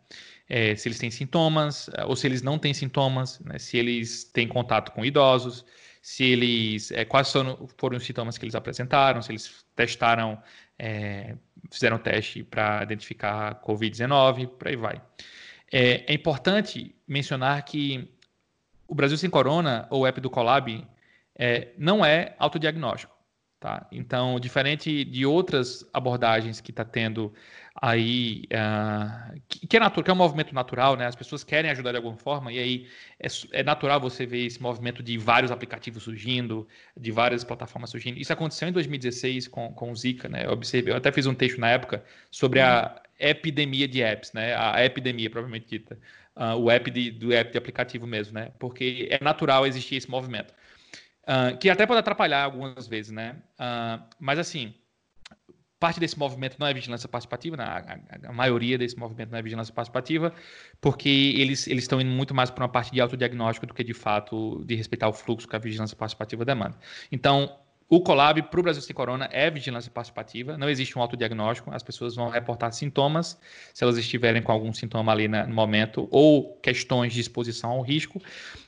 É, 0.49 0.75
se 0.77 0.89
eles 0.89 0.99
têm 0.99 1.11
sintomas 1.11 1.89
é, 1.97 2.05
ou 2.05 2.15
se 2.17 2.27
eles 2.27 2.43
não 2.43 2.59
têm 2.59 2.75
sintomas, 2.75 3.41
né, 3.41 3.59
se 3.59 3.77
eles 3.77 4.25
têm 4.25 4.47
contato 4.47 4.93
com 4.93 5.05
idosos, 5.05 5.65
se 6.03 6.25
eles 6.25 6.91
é, 6.93 7.05
quais 7.05 7.33
foram, 7.33 7.67
foram, 7.79 7.97
os 7.97 8.05
sintomas 8.05 8.37
que 8.37 8.45
eles 8.45 8.55
apresentaram, 8.55 9.23
se 9.23 9.33
eles 9.33 9.65
testaram, 9.75 10.39
é, 10.79 11.35
fizeram 11.71 11.99
teste 11.99 12.43
para 12.43 12.83
identificar 12.83 13.61
COVID-19, 13.63 14.49
por 14.49 14.69
aí 14.69 14.77
vai. 14.77 15.01
É, 15.73 16.05
é, 16.07 16.15
importante 16.15 16.95
mencionar 17.09 17.65
que 17.65 18.09
o 18.87 18.95
Brasil 18.95 19.17
Sem 19.17 19.31
Corona, 19.31 19.87
ou 19.91 20.07
app 20.07 20.21
do 20.21 20.29
Colab, 20.29 20.87
é, 21.37 21.69
não 21.79 22.05
é 22.05 22.35
autodiagnóstico. 22.39 23.14
Tá? 23.65 23.87
Então, 23.91 24.39
diferente 24.39 25.07
de 25.07 25.25
outras 25.25 25.89
abordagens 25.91 26.61
que 26.61 26.71
está 26.71 26.85
tendo 26.85 27.33
aí, 27.75 28.43
uh, 28.53 29.41
que, 29.49 29.67
que, 29.67 29.77
é 29.79 29.81
natural, 29.81 30.05
que 30.05 30.11
é 30.11 30.13
um 30.13 30.17
movimento 30.19 30.55
natural, 30.55 30.97
né? 30.97 31.07
As 31.07 31.17
pessoas 31.17 31.43
querem 31.43 31.71
ajudar 31.71 31.93
de 31.93 31.97
alguma 31.97 32.19
forma, 32.19 32.53
e 32.53 32.59
aí 32.59 32.87
é, 33.19 33.27
é, 33.53 33.63
natural 33.63 33.99
você 33.99 34.27
ver 34.27 34.45
esse 34.45 34.61
movimento 34.61 35.03
de 35.03 35.17
vários 35.17 35.51
aplicativos 35.51 36.03
surgindo, 36.03 36.69
de 36.95 37.11
várias 37.11 37.43
plataformas 37.43 37.89
surgindo. 37.89 38.19
Isso 38.19 38.35
aconteceu 38.35 38.69
em 38.69 38.73
2016 38.73 39.49
com, 39.49 39.73
com 39.73 39.91
o 39.91 39.97
Zika, 39.97 40.29
né? 40.29 40.45
Eu 40.45 40.51
observei, 40.53 40.93
eu 40.93 40.99
até 40.99 41.11
fiz 41.11 41.25
um 41.25 41.35
texto 41.35 41.59
na 41.59 41.71
época 41.71 42.05
sobre 42.31 42.61
a 42.61 43.01
epidemia 43.19 43.89
de 43.89 44.03
apps, 44.03 44.35
né? 44.35 44.55
A 44.55 44.85
epidemia, 44.85 45.31
provavelmente 45.31 45.69
dita. 45.71 45.99
Uh, 46.37 46.55
o 46.57 46.71
app 46.71 46.91
de, 46.91 47.11
do 47.13 47.33
app 47.33 47.51
de 47.51 47.57
aplicativo 47.57 48.07
mesmo, 48.07 48.35
né? 48.35 48.51
Porque 48.59 49.09
é 49.11 49.25
natural 49.25 49.67
existir 49.67 49.97
esse 49.97 50.11
movimento. 50.11 50.53
Que 51.61 51.71
até 51.71 51.87
pode 51.87 52.01
atrapalhar 52.01 52.45
algumas 52.45 52.87
vezes, 52.87 53.11
né? 53.11 53.37
Uh, 53.59 54.03
mas 54.19 54.39
assim, 54.39 54.75
parte 55.85 56.01
desse 56.01 56.19
movimento 56.19 56.57
não 56.59 56.67
é 56.67 56.73
vigilância 56.73 57.07
participativa, 57.07 57.59
né? 57.59 57.65
a, 57.65 57.77
a, 57.77 58.31
a, 58.31 58.33
maioria 58.33 58.79
desse 58.79 58.99
movimento 58.99 59.31
não 59.31 59.39
é 59.39 59.43
vigilância 59.43 59.75
participativa, 59.75 60.33
porque 60.81 61.35
eles, 61.37 61.67
eles 61.67 61.85
estão 61.85 62.01
indo 62.01 62.11
muito 62.11 62.35
mais 62.35 62.51
para 62.51 62.65
uma 62.65 62.71
parte 62.71 62.91
de 62.91 63.03
autodiagnóstico 63.03 63.67
do 63.67 63.75
que 63.75 63.85
de 63.85 63.93
fato 63.93 64.65
de 64.65 64.75
respeitar 64.75 65.09
o 65.09 65.13
fluxo 65.13 65.47
que 65.47 65.55
a 65.55 65.59
vigilância 65.59 65.95
participativa 65.95 66.43
demanda. 66.43 66.79
Então, 67.13 67.55
o 67.89 68.01
Colab 68.01 68.43
para 68.43 68.61
o 68.61 68.63
Brasil 68.63 68.81
Sem 68.83 68.95
Corona 68.95 69.29
é 69.31 69.51
vigilância 69.51 69.91
participativa, 69.91 70.57
não 70.57 70.69
existe 70.71 70.99
um 70.99 71.03
autodiagnóstico, 71.03 71.71
as 71.71 71.83
pessoas 71.83 72.15
vão 72.15 72.29
reportar 72.31 72.73
sintomas, 72.73 73.39
se 73.75 73.85
elas 73.85 73.99
estiverem 73.99 74.43
com 74.43 74.51
algum 74.51 74.73
sintoma 74.73 75.13
ali 75.13 75.29
no 75.29 75.55
momento, 75.55 76.09
ou 76.11 76.57
questões 76.63 77.13
de 77.13 77.21
exposição 77.21 77.71
ao 77.71 77.83
risco, 77.83 78.21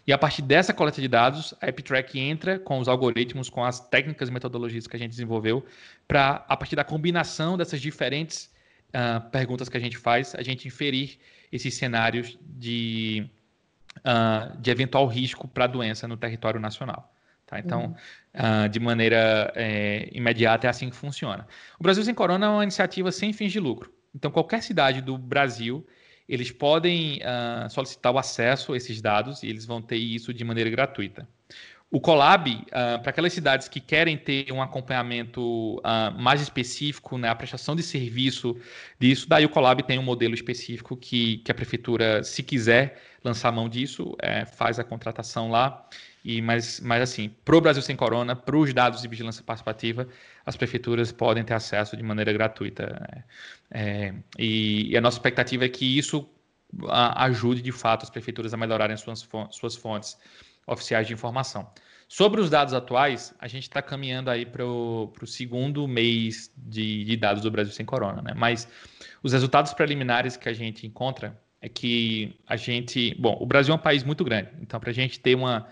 e 0.07 0.13
a 0.13 0.19
partir 0.19 0.43
dessa 0.43 0.75
coleta 0.75 1.01
de 1.01 1.09
dados, 1.09 1.55
a 1.61 1.67
AppTrack 1.67 2.19
entra 2.21 2.59
com 2.59 2.79
os 2.79 2.89
algoritmos, 2.89 3.49
com 3.49 3.65
as 3.65 3.81
técnicas 3.81 4.29
e 4.29 4.33
metodologias 4.33 4.87
que 4.87 4.97
a 4.97 4.99
gente 4.99 5.11
desenvolveu, 5.11 5.65
para, 6.07 6.45
a 6.47 6.57
partir 6.57 6.77
da 6.77 6.85
combinação 6.85 7.57
dessas 7.57 7.81
diferentes 7.81 8.51
uh, 8.89 9.31
perguntas 9.31 9.69
que 9.69 9.77
a 9.77 9.81
gente 9.81 9.97
faz, 9.97 10.35
a 10.35 10.43
gente 10.43 10.69
inferir 10.69 11.19
esses 11.51 11.75
cenários 11.75 12.39
de, 12.43 13.27
uh, 13.99 14.57
de 14.61 14.71
eventual 14.71 15.07
risco 15.07 15.49
para 15.49 15.65
a 15.65 15.69
doença 15.69 16.07
no 16.07 16.17
território 16.19 16.61
nacional. 16.61 17.16
Tá? 17.47 17.61
Então, 17.61 17.95
uhum. 18.35 18.65
uh, 18.65 18.69
de 18.69 18.81
maneira 18.81 19.53
é, 19.55 20.09
imediata, 20.13 20.67
é 20.67 20.71
assim 20.71 20.91
que 20.91 20.97
funciona. 20.97 21.47
O 21.79 21.83
Brasil 21.83 22.03
Sem 22.03 22.15
Corona 22.15 22.47
é 22.47 22.49
uma 22.49 22.63
iniciativa 22.63 23.13
sem 23.13 23.33
fins 23.33 23.53
de 23.53 23.61
lucro. 23.61 23.93
Então, 24.15 24.31
qualquer 24.31 24.63
cidade 24.63 25.01
do 25.01 25.17
Brasil, 25.17 25.87
eles 26.29 26.51
podem 26.51 27.21
uh, 27.21 27.71
solicitar 27.71 28.13
o 28.13 28.19
acesso 28.19 28.73
a 28.73 28.77
esses 28.77 29.01
dados 29.01 29.43
e 29.43 29.49
eles 29.49 29.65
vão 29.65 29.81
ter 29.81 29.97
isso 29.97 30.35
de 30.35 30.43
maneira 30.43 30.69
gratuita. 30.69 31.29
O 31.89 32.01
Colab, 32.01 32.51
uh, 32.51 33.01
para 33.01 33.11
aquelas 33.11 33.33
cidades 33.33 33.69
que 33.69 33.79
querem 33.79 34.19
ter 34.19 34.51
um 34.53 34.61
acompanhamento 34.61 35.77
uh, 35.79 36.11
mais 36.19 36.41
específico, 36.41 37.17
né, 37.17 37.29
a 37.29 37.35
prestação 37.35 37.77
de 37.77 37.83
serviço 37.83 38.57
disso, 38.99 39.29
daí 39.29 39.45
o 39.45 39.49
Colab 39.49 39.81
tem 39.85 39.97
um 39.97 40.03
modelo 40.03 40.35
específico 40.35 40.97
que, 40.97 41.39
que 41.39 41.53
a 41.53 41.55
prefeitura, 41.55 42.25
se 42.25 42.43
quiser 42.43 43.01
lançar 43.23 43.53
mão 43.53 43.69
disso, 43.69 44.17
é, 44.21 44.45
faz 44.45 44.81
a 44.81 44.85
contratação 44.85 45.49
lá 45.49 45.89
e, 46.27 46.43
mas, 46.43 46.81
mas 46.81 47.03
assim, 47.03 47.31
para 47.45 47.57
o 47.57 47.61
Brasil 47.61 47.81
Sem 47.81 47.95
Corona, 47.95 48.35
para 48.35 48.57
os 48.57 48.75
dados 48.75 49.01
de 49.01 49.07
vigilância 49.07 49.45
participativa, 49.45 50.09
as 50.45 50.57
prefeituras 50.57 51.13
podem 51.13 51.45
ter 51.45 51.55
acesso 51.55 51.97
de 51.97 52.03
maneira 52.03 52.33
gratuita. 52.33 52.87
Né? 52.87 53.25
É, 53.71 54.15
e, 54.37 54.91
e, 54.91 54.97
a 54.97 55.01
nossa 55.01 55.19
expectativa 55.19 55.65
é 55.65 55.69
que 55.69 55.97
isso 55.97 56.29
ajude, 56.91 57.63
de 57.63 57.71
fato, 57.71 58.03
as 58.03 58.11
prefeituras 58.11 58.53
a 58.53 58.57
melhorarem 58.57 58.97
suas, 58.97 59.25
suas 59.53 59.77
fontes 59.77 60.19
oficiais 60.67 61.07
de 61.07 61.13
informação. 61.13 61.71
Sobre 62.09 62.41
os 62.41 62.51
dados 62.51 62.75
atuais, 62.75 63.33
a 63.39 63.47
gente 63.47 63.63
está 63.63 63.81
caminhando 63.81 64.29
aí 64.29 64.45
para 64.45 64.65
o 64.65 65.13
segundo 65.27 65.87
mês 65.87 66.53
de, 66.57 67.05
de, 67.05 67.17
dados 67.17 67.45
do 67.45 67.53
Brasil 67.53 67.73
Sem 67.73 67.87
Corona, 67.87 68.21
né? 68.21 68.33
Mas 68.37 68.67
os 69.23 69.33
resultados 69.33 69.73
preliminares 69.75 70.37
que 70.37 70.49
a 70.49 70.53
gente 70.53 70.89
encontra 70.89 71.41
é 71.61 71.69
que 71.69 72.37
a 72.49 72.57
gente... 72.57 73.15
Bom, 73.17 73.39
o 73.41 73.47
Brasil 73.47 73.73
é 73.73 73.77
um 73.77 73.81
país 73.81 74.03
muito 74.03 74.25
grande, 74.25 74.51
então 74.61 74.81
para 74.81 74.91
a 74.91 74.93
gente 74.93 75.21
ter 75.21 75.37
uma 75.37 75.69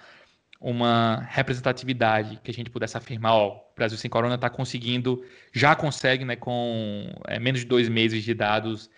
uma 0.65 1.21
representatividade 1.29 2.41
que 2.43 2.51
a 2.51 2.55
gente 2.55 2.71
pudesse 2.71 2.97
afirmar, 2.97 3.35
ó, 3.35 3.49
o 3.49 3.75
Brasil 3.77 3.99
sem 3.99 4.11
corona 4.11 4.37
está 4.37 4.49
conseguindo, 4.49 5.23
já 5.53 5.77
consegue, 5.77 6.25
né, 6.25 6.37
com 6.37 7.07
é, 7.27 7.39
menos 7.39 7.61
de 7.61 7.67
dois 7.67 7.87
meses 7.87 8.25
de 8.25 8.33
dados, 8.33 8.89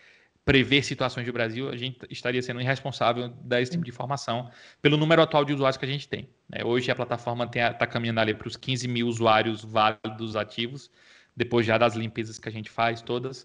prever 0.44 0.84
situações 0.84 1.26
do 1.26 1.32
Brasil, 1.32 1.68
a 1.68 1.76
gente 1.76 1.98
estaria 2.08 2.40
sendo 2.40 2.60
irresponsável 2.60 3.30
dar 3.42 3.60
esse 3.60 3.72
tipo 3.72 3.82
de 3.82 3.90
informação 3.90 4.48
pelo 4.80 4.96
número 4.96 5.20
atual 5.20 5.44
de 5.44 5.52
usuários 5.52 5.76
que 5.76 5.84
a 5.84 5.88
gente 5.88 6.06
tem. 6.08 6.28
Né? 6.48 6.64
Hoje 6.64 6.88
a 6.88 6.94
plataforma 6.94 7.44
está 7.52 7.84
caminhando 7.84 8.20
ali 8.20 8.32
para 8.32 8.46
os 8.46 8.56
15 8.56 8.86
mil 8.86 9.08
usuários 9.08 9.64
válidos 9.64 10.36
ativos, 10.36 10.88
depois 11.36 11.66
já 11.66 11.76
das 11.76 11.96
limpezas 11.96 12.38
que 12.38 12.48
a 12.48 12.52
gente 12.52 12.70
faz 12.70 13.02
todas, 13.02 13.44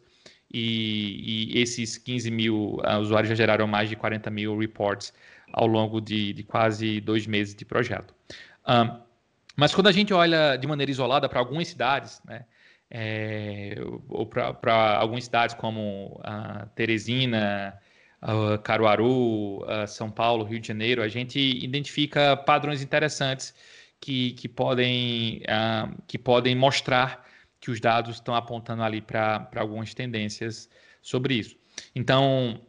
e, 0.54 1.56
e 1.56 1.60
esses 1.60 1.98
15 1.98 2.30
mil 2.30 2.78
uh, 2.86 3.00
usuários 3.00 3.30
já 3.30 3.36
geraram 3.36 3.66
mais 3.66 3.90
de 3.90 3.96
40 3.96 4.30
mil 4.30 4.56
reports 4.56 5.12
ao 5.54 5.68
longo 5.68 6.00
de, 6.02 6.34
de 6.34 6.44
quase 6.44 7.00
dois 7.02 7.28
meses 7.28 7.56
de 7.56 7.66
projeto. 7.66 8.14
Um, 8.68 9.00
mas 9.56 9.74
quando 9.74 9.88
a 9.88 9.92
gente 9.92 10.14
olha 10.14 10.56
de 10.56 10.68
maneira 10.68 10.92
isolada 10.92 11.28
para 11.28 11.40
algumas 11.40 11.68
cidades, 11.68 12.22
né, 12.26 12.46
é, 12.90 13.76
ou 14.10 14.26
para 14.26 14.98
algumas 14.98 15.24
cidades 15.24 15.56
como 15.56 16.20
uh, 16.20 16.68
Teresina, 16.76 17.80
uh, 18.22 18.60
Caruaru, 18.60 19.64
uh, 19.64 19.88
São 19.88 20.12
Paulo, 20.12 20.44
Rio 20.44 20.60
de 20.60 20.68
Janeiro, 20.68 21.02
a 21.02 21.08
gente 21.08 21.40
identifica 21.40 22.36
padrões 22.36 22.82
interessantes 22.82 23.54
que, 24.00 24.32
que, 24.32 24.50
podem, 24.50 25.44
que 26.08 26.18
podem 26.18 26.56
mostrar 26.56 27.24
que 27.60 27.70
os 27.70 27.80
dados 27.80 28.16
estão 28.16 28.34
apontando 28.34 28.82
ali 28.82 29.00
para 29.00 29.48
algumas 29.56 29.94
tendências 29.94 30.68
sobre 31.04 31.36
isso. 31.36 31.56
Então, 31.96 32.60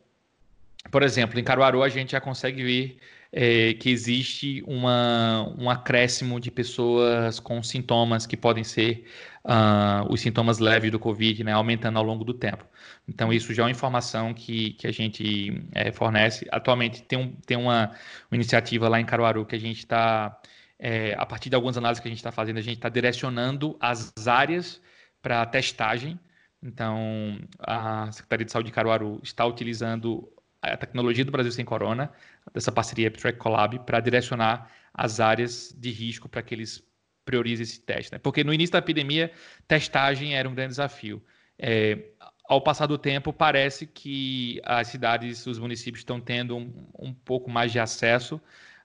por 0.93 1.03
exemplo, 1.03 1.41
em 1.41 1.45
Caruaru 1.45 1.83
a 1.83 1.89
gente 1.89 2.13
já 2.13 2.21
consegue 2.21 2.63
ver 2.63 2.99
é, 3.33 3.73
que 3.75 3.89
existe 3.91 4.63
uma, 4.67 5.55
um 5.59 5.71
acréscimo 5.71 6.39
de 6.39 6.51
pessoas 6.51 7.41
com 7.41 7.63
sintomas 7.63 8.27
que 8.27 8.37
podem 8.37 8.63
ser 8.63 9.07
uh, 9.45 10.13
os 10.13 10.21
sintomas 10.21 10.59
leves 10.59 10.91
do 10.93 10.99
Covid, 10.99 11.43
né, 11.45 11.53
aumentando 11.53 11.99
ao 11.99 12.05
longo 12.05 12.25
do 12.25 12.35
tempo. 12.35 12.67
Então, 13.09 13.33
isso 13.33 13.55
já 13.55 13.63
é 13.63 13.65
uma 13.65 13.71
informação 13.71 14.35
que, 14.35 14.75
que 14.75 14.87
a 14.87 14.93
gente 14.93 15.67
é, 15.75 15.91
fornece. 15.91 16.47
Atualmente, 16.53 17.03
tem, 17.03 17.19
um, 17.19 17.33
tem 17.47 17.57
uma, 17.57 17.91
uma 18.31 18.37
iniciativa 18.37 18.87
lá 18.87 19.01
em 19.01 19.07
Caruaru 19.07 19.47
que 19.47 19.57
a 19.57 19.61
gente 19.61 19.79
está, 19.79 20.39
é, 20.79 21.15
a 21.19 21.25
partir 21.25 21.49
de 21.49 21.57
algumas 21.57 21.79
análises 21.79 22.03
que 22.03 22.09
a 22.09 22.11
gente 22.11 22.19
está 22.19 22.33
fazendo, 22.33 22.59
a 22.59 22.63
gente 22.63 22.77
está 22.77 22.91
direcionando 22.91 23.79
as 23.81 24.13
áreas 24.27 24.79
para 25.23 25.47
testagem. 25.47 26.21
Então, 26.63 27.39
a 27.59 28.13
Secretaria 28.13 28.45
de 28.45 28.53
Saúde 28.53 28.69
de 28.69 28.75
Caruaru 28.75 29.21
está 29.23 29.47
utilizando 29.47 30.31
a 30.63 30.77
tecnologia 30.77 31.25
do 31.25 31.33
Brasil 31.33 31.51
Sem 31.51 31.65
Corona, 31.65 32.13
dessa 32.55 32.71
parceria 32.71 33.11
Track 33.11 33.37
Collab, 33.39 33.81
para 33.81 33.99
direcionar 34.01 34.71
as 34.95 35.19
áreas 35.19 35.75
de 35.77 35.91
risco 35.91 36.29
para 36.29 36.43
que 36.43 36.55
eles 36.55 36.83
priorizem 37.25 37.65
esse 37.65 37.81
teste. 37.81 38.13
Né? 38.13 38.19
Porque 38.19 38.45
no 38.45 38.55
início 38.55 38.73
da 38.73 38.79
epidemia, 38.79 39.33
testagem 39.67 40.35
era 40.37 40.49
um 40.49 40.55
grande 40.55 40.71
desafio. 40.71 41.23
É, 41.59 41.99
ao 42.45 42.61
passar 42.61 42.87
do 42.87 42.99
tempo, 42.99 43.33
parece 43.33 43.87
que 43.87 44.61
as 44.65 44.89
cidades, 44.89 45.47
os 45.47 45.59
municípios 45.59 46.01
estão 46.01 46.21
tendo 46.21 46.57
um, 46.57 46.87
um 46.99 47.13
pouco 47.13 47.51
mais 47.51 47.73
de 47.73 47.79
acesso 47.79 48.41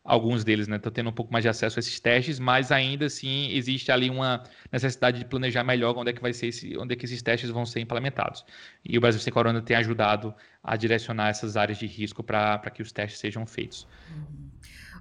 alguns 0.08 0.46
deles 0.46 0.70
né, 0.70 0.78
estão 0.78 0.90
tendo 0.90 1.10
um 1.10 1.14
pouco 1.14 1.34
mais 1.34 1.44
de 1.44 1.50
acesso 1.50 1.78
a 1.78 1.82
esses 1.82 2.00
testes, 2.00 2.40
mas 2.40 2.72
ainda 2.72 3.08
assim 3.08 3.52
existe 3.52 3.92
ali 3.92 4.10
uma 4.10 4.42
necessidade 4.72 5.20
de 5.20 5.26
planejar 5.26 5.66
melhor 5.66 5.96
onde 5.98 6.12
é 6.12 6.14
que 6.14 6.22
vai 6.22 6.32
ser 6.32 6.48
esse, 6.48 6.78
onde 6.78 6.94
é 6.94 6.96
que 6.96 7.06
esses 7.06 7.22
testes 7.22 7.50
vão 7.50 7.66
ser 7.66 7.82
implementados. 7.82 8.46
E 8.86 8.98
o 8.98 9.02
Brasil 9.02 9.20
Sem 9.20 9.34
Corona 9.34 9.62
tem 9.62 9.76
ajudado 9.76 10.34
a 10.64 10.78
direcionar 10.78 11.28
essas 11.28 11.58
áreas 11.58 11.78
de 11.78 11.86
risco 11.86 12.24
para 12.24 12.58
que 12.74 12.82
os 12.82 12.92
testes 12.94 13.20
sejam 13.20 13.46
feitos. 13.46 13.86
Uhum. 14.10 14.48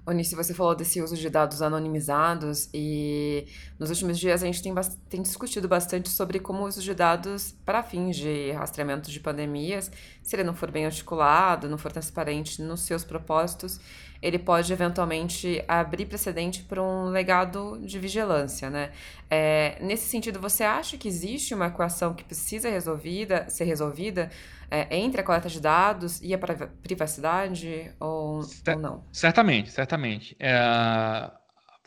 Onice, 0.09 0.35
você 0.35 0.53
falou 0.53 0.73
desse 0.73 1.01
uso 1.01 1.17
de 1.17 1.29
dados 1.29 1.61
anonimizados 1.61 2.69
e 2.73 3.45
nos 3.77 3.89
últimos 3.89 4.17
dias 4.17 4.41
a 4.41 4.45
gente 4.45 4.63
tem, 4.63 4.73
tem 5.09 5.21
discutido 5.21 5.67
bastante 5.67 6.07
sobre 6.07 6.39
como 6.39 6.63
o 6.63 6.65
uso 6.65 6.81
de 6.81 6.93
dados 6.93 7.53
para 7.65 7.83
fins 7.83 8.15
de 8.15 8.51
rastreamento 8.51 9.11
de 9.11 9.19
pandemias, 9.19 9.91
se 10.23 10.33
ele 10.33 10.45
não 10.45 10.53
for 10.53 10.71
bem 10.71 10.85
articulado, 10.85 11.67
não 11.67 11.77
for 11.77 11.91
transparente 11.91 12.61
nos 12.61 12.81
seus 12.83 13.03
propósitos, 13.03 13.81
ele 14.21 14.39
pode 14.39 14.71
eventualmente 14.71 15.63
abrir 15.67 16.05
precedente 16.05 16.63
para 16.63 16.81
um 16.81 17.05
legado 17.05 17.79
de 17.83 17.99
vigilância, 17.99 18.69
né? 18.69 18.91
É, 19.29 19.77
nesse 19.81 20.09
sentido, 20.09 20.39
você 20.39 20.63
acha 20.63 20.97
que 20.97 21.07
existe 21.07 21.53
uma 21.53 21.67
equação 21.67 22.13
que 22.13 22.23
precisa 22.23 22.69
resolvida, 22.69 23.49
ser 23.49 23.65
resolvida 23.65 24.29
é, 24.69 24.97
entre 24.97 25.21
a 25.21 25.23
coleta 25.23 25.49
de 25.49 25.59
dados 25.59 26.21
e 26.21 26.33
a 26.33 26.39
privacidade 26.81 27.91
ou, 27.99 28.39
ou 28.39 28.79
não? 28.79 29.03
Certamente, 29.11 29.71
certamente. 29.71 30.35
É, 30.39 31.31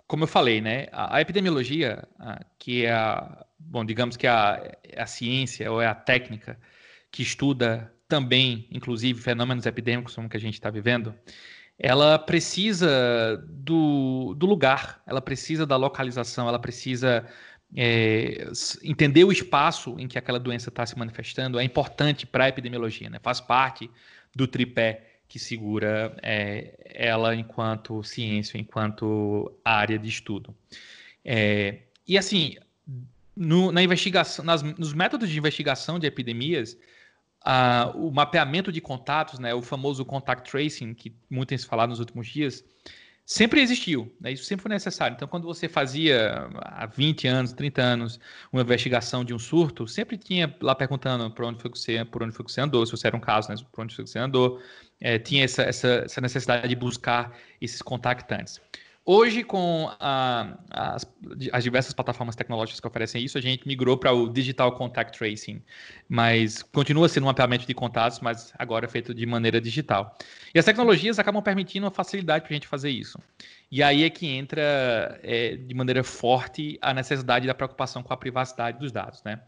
como 0.06 0.24
eu 0.24 0.28
falei, 0.28 0.60
né? 0.60 0.86
A, 0.92 1.16
a 1.16 1.20
epidemiologia, 1.20 2.02
a, 2.18 2.40
que 2.58 2.84
é 2.84 2.92
a, 2.92 3.44
bom, 3.58 3.84
digamos 3.84 4.16
que 4.16 4.26
a, 4.26 4.60
é 4.82 5.00
a 5.00 5.06
ciência 5.06 5.70
ou 5.70 5.80
é 5.80 5.86
a 5.86 5.94
técnica 5.94 6.58
que 7.10 7.22
estuda 7.22 7.92
também, 8.08 8.66
inclusive, 8.72 9.20
fenômenos 9.20 9.66
epidêmicos 9.66 10.14
como 10.14 10.28
que 10.28 10.36
a 10.36 10.40
gente 10.40 10.54
está 10.54 10.68
vivendo, 10.68 11.14
ela 11.82 12.18
precisa 12.18 13.42
do, 13.48 14.34
do 14.36 14.44
lugar, 14.44 15.02
ela 15.06 15.22
precisa 15.22 15.64
da 15.64 15.76
localização, 15.76 16.46
ela 16.46 16.58
precisa 16.58 17.26
é, 17.74 18.46
entender 18.82 19.24
o 19.24 19.32
espaço 19.32 19.96
em 19.98 20.06
que 20.06 20.18
aquela 20.18 20.38
doença 20.38 20.68
está 20.68 20.84
se 20.84 20.98
manifestando. 20.98 21.58
É 21.58 21.64
importante 21.64 22.26
para 22.26 22.44
a 22.44 22.48
epidemiologia, 22.50 23.08
né? 23.08 23.18
faz 23.22 23.40
parte 23.40 23.90
do 24.36 24.46
tripé 24.46 25.06
que 25.26 25.38
segura 25.38 26.14
é, 26.22 26.74
ela 26.84 27.34
enquanto 27.34 28.02
ciência, 28.02 28.58
enquanto 28.58 29.50
área 29.64 29.98
de 29.98 30.08
estudo. 30.08 30.54
É, 31.24 31.78
e 32.06 32.18
assim, 32.18 32.56
no, 33.34 33.72
na 33.72 33.82
investigação, 33.82 34.44
nas, 34.44 34.62
nos 34.62 34.92
métodos 34.92 35.30
de 35.30 35.38
investigação 35.38 35.98
de 35.98 36.06
epidemias, 36.06 36.76
o 37.94 38.11
mapeamento 38.11 38.70
de 38.70 38.81
contatos, 38.81 39.38
né, 39.38 39.55
o 39.55 39.62
famoso 39.62 40.05
contact 40.05 40.50
tracing, 40.50 40.94
que 40.94 41.14
muito 41.29 41.48
tem 41.48 41.59
se 41.59 41.66
falado 41.66 41.90
nos 41.90 41.98
últimos 41.98 42.29
dias, 42.29 42.64
sempre 43.31 43.61
existiu, 43.61 44.12
né? 44.20 44.33
isso 44.33 44.42
sempre 44.44 44.64
foi 44.64 44.70
necessário. 44.70 45.14
Então, 45.14 45.29
quando 45.29 45.44
você 45.44 45.68
fazia 45.68 46.48
há 46.57 46.85
20 46.85 47.29
anos, 47.29 47.53
30 47.53 47.81
anos, 47.81 48.20
uma 48.53 48.61
investigação 48.61 49.24
de 49.24 49.33
um 49.33 49.38
surto, 49.38 49.87
sempre 49.87 50.18
tinha 50.18 50.53
lá 50.61 50.74
perguntando 50.74 51.31
por 51.31 51.44
onde 51.44 51.62
foi 51.62 51.70
que 51.70 51.79
você, 51.79 52.05
por 52.05 52.24
onde 52.24 52.35
foi 52.35 52.44
que 52.44 52.50
você 52.50 52.61
andou, 52.61 52.85
se 52.85 52.90
você 52.90 53.07
era 53.07 53.16
um 53.16 53.20
caso, 53.20 53.48
né? 53.48 53.55
por 53.70 53.83
onde 53.83 53.94
foi 53.94 54.05
que 54.05 54.11
você 54.11 54.18
andou, 54.18 54.61
é, 55.00 55.16
tinha 55.16 55.44
essa, 55.44 55.62
essa, 55.62 55.88
essa 56.05 56.20
necessidade 56.20 56.68
de 56.68 56.74
buscar 56.74 57.33
esses 57.61 57.81
contactantes. 57.81 58.61
Hoje, 59.04 59.42
com 59.42 59.90
a, 59.98 60.58
as, 60.70 61.06
as, 61.52 61.64
diversas 61.64 61.94
plataformas 61.94 62.36
tecnológicas 62.36 62.78
que 62.78 62.86
oferecem 62.86 63.24
isso, 63.24 63.38
a 63.38 63.40
gente 63.40 63.66
migrou 63.66 63.96
para 63.96 64.12
o 64.12 64.28
Digital 64.28 64.72
Contact 64.72 65.18
Tracing, 65.18 65.62
mas 66.06 66.62
continua 66.62 67.08
sendo 67.08 67.24
um 67.24 67.26
mapeamento 67.26 67.66
de 67.66 67.72
contatos, 67.72 68.20
mas 68.20 68.52
agora 68.58 68.84
é 68.84 68.88
feito 68.88 69.14
de 69.14 69.24
maneira 69.24 69.58
digital. 69.58 70.16
E 70.54 70.58
as 70.58 70.66
tecnologias 70.66 71.18
acabam 71.18 71.42
permitindo 71.42 71.86
a 71.86 71.90
facilidade 71.90 72.44
para 72.44 72.52
a 72.52 72.54
gente 72.54 72.68
fazer 72.68 72.90
isso. 72.90 73.18
E 73.72 73.82
aí 73.82 74.04
é 74.04 74.10
que 74.10 74.26
entra 74.26 75.18
é, 75.22 75.56
de 75.56 75.74
maneira 75.74 76.04
forte 76.04 76.78
a 76.82 76.92
necessidade 76.92 77.46
da 77.46 77.54
preocupação 77.54 78.02
com 78.02 78.12
a 78.12 78.16
privacidade 78.16 78.78
dos 78.78 78.92
dados. 78.92 79.22
Né? 79.24 79.40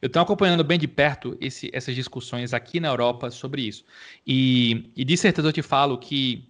Eu 0.00 0.06
estou 0.06 0.22
acompanhando 0.22 0.62
bem 0.62 0.78
de 0.78 0.86
perto 0.86 1.36
esse, 1.40 1.68
essas 1.72 1.96
discussões 1.96 2.54
aqui 2.54 2.78
na 2.78 2.88
Europa 2.88 3.28
sobre 3.30 3.62
isso. 3.62 3.84
E, 4.24 4.92
e 4.94 5.04
de 5.04 5.16
certeza 5.16 5.48
eu 5.48 5.52
te 5.52 5.62
falo 5.62 5.98
que, 5.98 6.48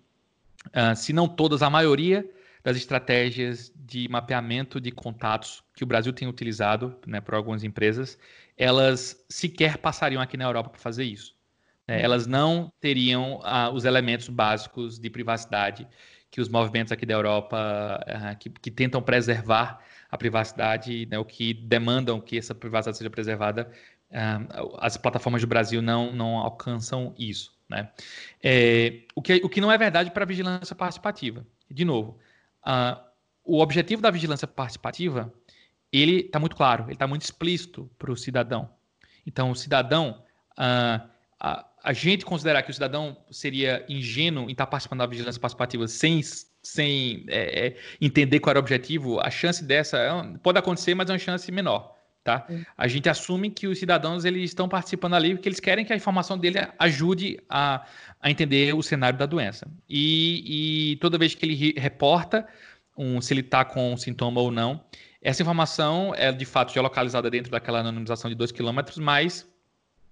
uh, 0.66 0.94
se 0.94 1.12
não 1.12 1.27
todas, 1.27 1.62
a 1.62 1.70
maioria 1.70 2.29
das 2.62 2.77
estratégias 2.77 3.73
de 3.75 4.09
mapeamento 4.09 4.81
de 4.81 4.90
contatos 4.90 5.62
que 5.75 5.83
o 5.83 5.87
Brasil 5.87 6.12
tem 6.12 6.29
utilizado 6.29 6.96
né, 7.07 7.20
por 7.20 7.35
algumas 7.35 7.64
empresas, 7.64 8.18
elas 8.57 9.25
sequer 9.29 9.79
passariam 9.79 10.20
aqui 10.20 10.37
na 10.37 10.44
Europa 10.44 10.70
para 10.70 10.81
fazer 10.81 11.05
isso. 11.05 11.35
Né? 11.88 11.96
Uhum. 11.96 12.05
Elas 12.05 12.27
não 12.27 12.73
teriam 12.81 13.40
ah, 13.42 13.70
os 13.70 13.85
elementos 13.85 14.29
básicos 14.29 14.99
de 14.99 15.09
privacidade 15.09 15.88
que 16.31 16.40
os 16.40 16.49
movimentos 16.49 16.92
aqui 16.92 17.05
da 17.05 17.14
Europa 17.14 17.57
ah, 18.07 18.35
que, 18.35 18.51
que, 18.51 18.70
tentam 18.70 19.03
preservar 19.03 19.83
a 20.11 20.16
privacidade, 20.16 21.07
né, 21.07 21.18
o 21.18 21.25
que 21.25 21.53
demandam 21.55 22.20
que 22.20 22.38
essa 22.38 22.55
privacidade 22.55 22.99
seja 22.99 23.11
preservada, 23.11 23.70
ah, 24.12 24.40
as 24.79 24.96
plataformas 24.96 25.40
do 25.40 25.49
Brasil 25.49 25.81
não, 25.81 26.12
não 26.12 26.37
alcançam 26.37 27.14
isso. 27.18 27.59
Né? 27.68 27.88
É, 28.42 29.03
o, 29.14 29.23
que, 29.23 29.40
o 29.44 29.49
que 29.49 29.61
não 29.61 29.70
é 29.70 29.79
verdade 29.79 30.11
para 30.11 30.25
a 30.25 30.27
vigilância 30.27 30.75
participativa. 30.75 31.46
De 31.70 31.85
novo, 31.85 32.18
Uh, 32.66 33.01
o 33.44 33.61
objetivo 33.61 34.03
da 34.03 34.11
vigilância 34.11 34.46
participativa 34.46 35.33
ele 35.92 36.20
está 36.20 36.38
muito 36.38 36.57
claro, 36.57 36.85
ele 36.85 36.92
está 36.92 37.07
muito 37.07 37.23
explícito 37.23 37.90
para 37.99 38.12
o 38.12 38.16
cidadão. 38.16 38.70
Então, 39.27 39.51
o 39.51 39.57
cidadão, 39.57 40.23
uh, 40.53 41.09
a, 41.38 41.66
a, 41.83 41.92
gente 41.92 42.25
considerar 42.25 42.62
que 42.62 42.70
o 42.70 42.75
cidadão 42.75 43.16
seria 43.31 43.85
ingênuo 43.88 44.44
em 44.44 44.53
estar 44.53 44.66
tá 44.66 44.70
participando 44.70 45.01
da 45.01 45.07
vigilância 45.07 45.40
participativa 45.40 45.88
sem, 45.88 46.20
sem 46.62 47.25
é, 47.29 47.66
é, 47.66 47.77
entender 48.01 48.40
qual 48.40 48.53
era 48.53 48.59
o 48.59 48.62
objetivo, 48.62 49.20
a 49.20 49.31
chance 49.31 49.64
dessa 49.64 49.99
é, 49.99 50.38
pode 50.38 50.59
acontecer, 50.59 50.94
mas 50.94 51.11
é 51.11 51.12
uma 51.12 51.18
chance 51.18 51.51
menor. 51.51 51.96
Tá? 52.23 52.47
A 52.77 52.87
gente 52.87 53.09
assume 53.09 53.51
que 53.51 53.67
os 53.67 53.79
cidadãos 53.79 54.27
eles 54.27 54.45
estão 54.45 54.69
participando 54.69 55.15
ali 55.15 55.35
porque 55.35 55.49
eles 55.49 55.59
querem 55.59 55.87
que 55.87 55.93
a 55.93 55.97
informação 55.97 56.37
dele 56.37 56.59
ajude 56.79 57.39
a, 57.49 57.87
a 58.21 58.31
entender 58.31 58.75
o 58.75 58.83
cenário 58.83 59.19
da 59.19 59.25
doença. 59.25 59.67
E, 59.89 60.93
e 60.93 60.97
toda 60.97 61.17
vez 61.17 61.35
que 61.35 61.47
ele 61.47 61.75
reporta 61.79 62.47
um, 62.95 63.23
se 63.23 63.33
ele 63.33 63.41
está 63.41 63.64
com 63.64 63.95
um 63.95 63.97
sintoma 63.97 64.39
ou 64.39 64.51
não, 64.51 64.85
essa 65.23 65.41
informação 65.41 66.14
é 66.14 66.31
de 66.31 66.45
fato 66.45 66.75
geolocalizada 66.75 67.31
dentro 67.31 67.51
daquela 67.51 67.81
anonimização 67.81 68.31
de 68.31 68.37
2 68.37 68.53
km, 68.53 68.81
mas 68.99 69.49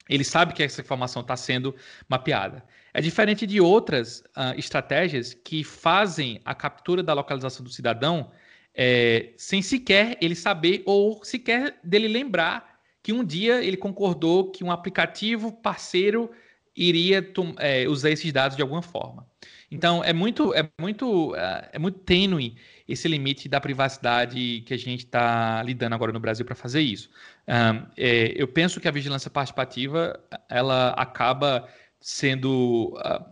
ele 0.09 0.25
sabe 0.25 0.55
que 0.55 0.63
essa 0.63 0.81
informação 0.81 1.21
está 1.21 1.37
sendo 1.37 1.75
mapeada. 2.09 2.65
É 2.95 3.03
diferente 3.03 3.47
de 3.47 3.61
outras 3.61 4.21
uh, 4.29 4.57
estratégias 4.57 5.35
que 5.35 5.63
fazem 5.63 6.41
a 6.45 6.55
captura 6.55 7.03
da 7.03 7.13
localização 7.13 7.63
do 7.63 7.71
cidadão 7.71 8.31
é, 8.81 9.31
sem 9.37 9.61
sequer 9.61 10.17
ele 10.21 10.37
saber 10.37 10.85
ou 10.87 11.25
sequer 11.25 11.81
dele 11.83 12.07
lembrar 12.07 12.79
que 13.03 13.13
um 13.13 13.25
dia 13.25 13.61
ele 13.65 13.77
concordou 13.77 14.53
que 14.53 14.63
um 14.63 14.71
aplicativo 14.71 15.51
parceiro 15.51 16.31
iria 16.77 17.29
é, 17.59 17.89
usar 17.89 18.11
esses 18.11 18.33
dados 18.33 18.57
de 18.57 18.63
alguma 18.63 18.81
forma. 18.81 19.27
Então 19.69 20.05
é 20.05 20.13
muito 20.13 20.55
é 20.55 20.71
muito 20.81 21.35
é, 21.35 21.71
é 21.73 21.79
muito 21.79 21.99
tênue 21.99 22.57
esse 22.87 23.09
limite 23.09 23.49
da 23.49 23.61
privacidade 23.61 24.63
que 24.65 24.73
a 24.73 24.79
gente 24.79 25.05
está 25.05 25.61
lidando 25.65 25.97
agora 25.97 26.13
no 26.13 26.21
Brasil 26.21 26.47
para 26.47 26.55
fazer 26.55 26.81
isso. 26.81 27.11
Um, 27.49 27.85
é, 27.97 28.33
eu 28.37 28.47
penso 28.47 28.81
que 28.81 28.87
a 28.87 28.93
vigilância 28.93 29.29
participativa 29.29 30.19
ela 30.49 30.91
acaba 30.91 31.69
sendo 32.01 32.95
uh, 32.97 33.25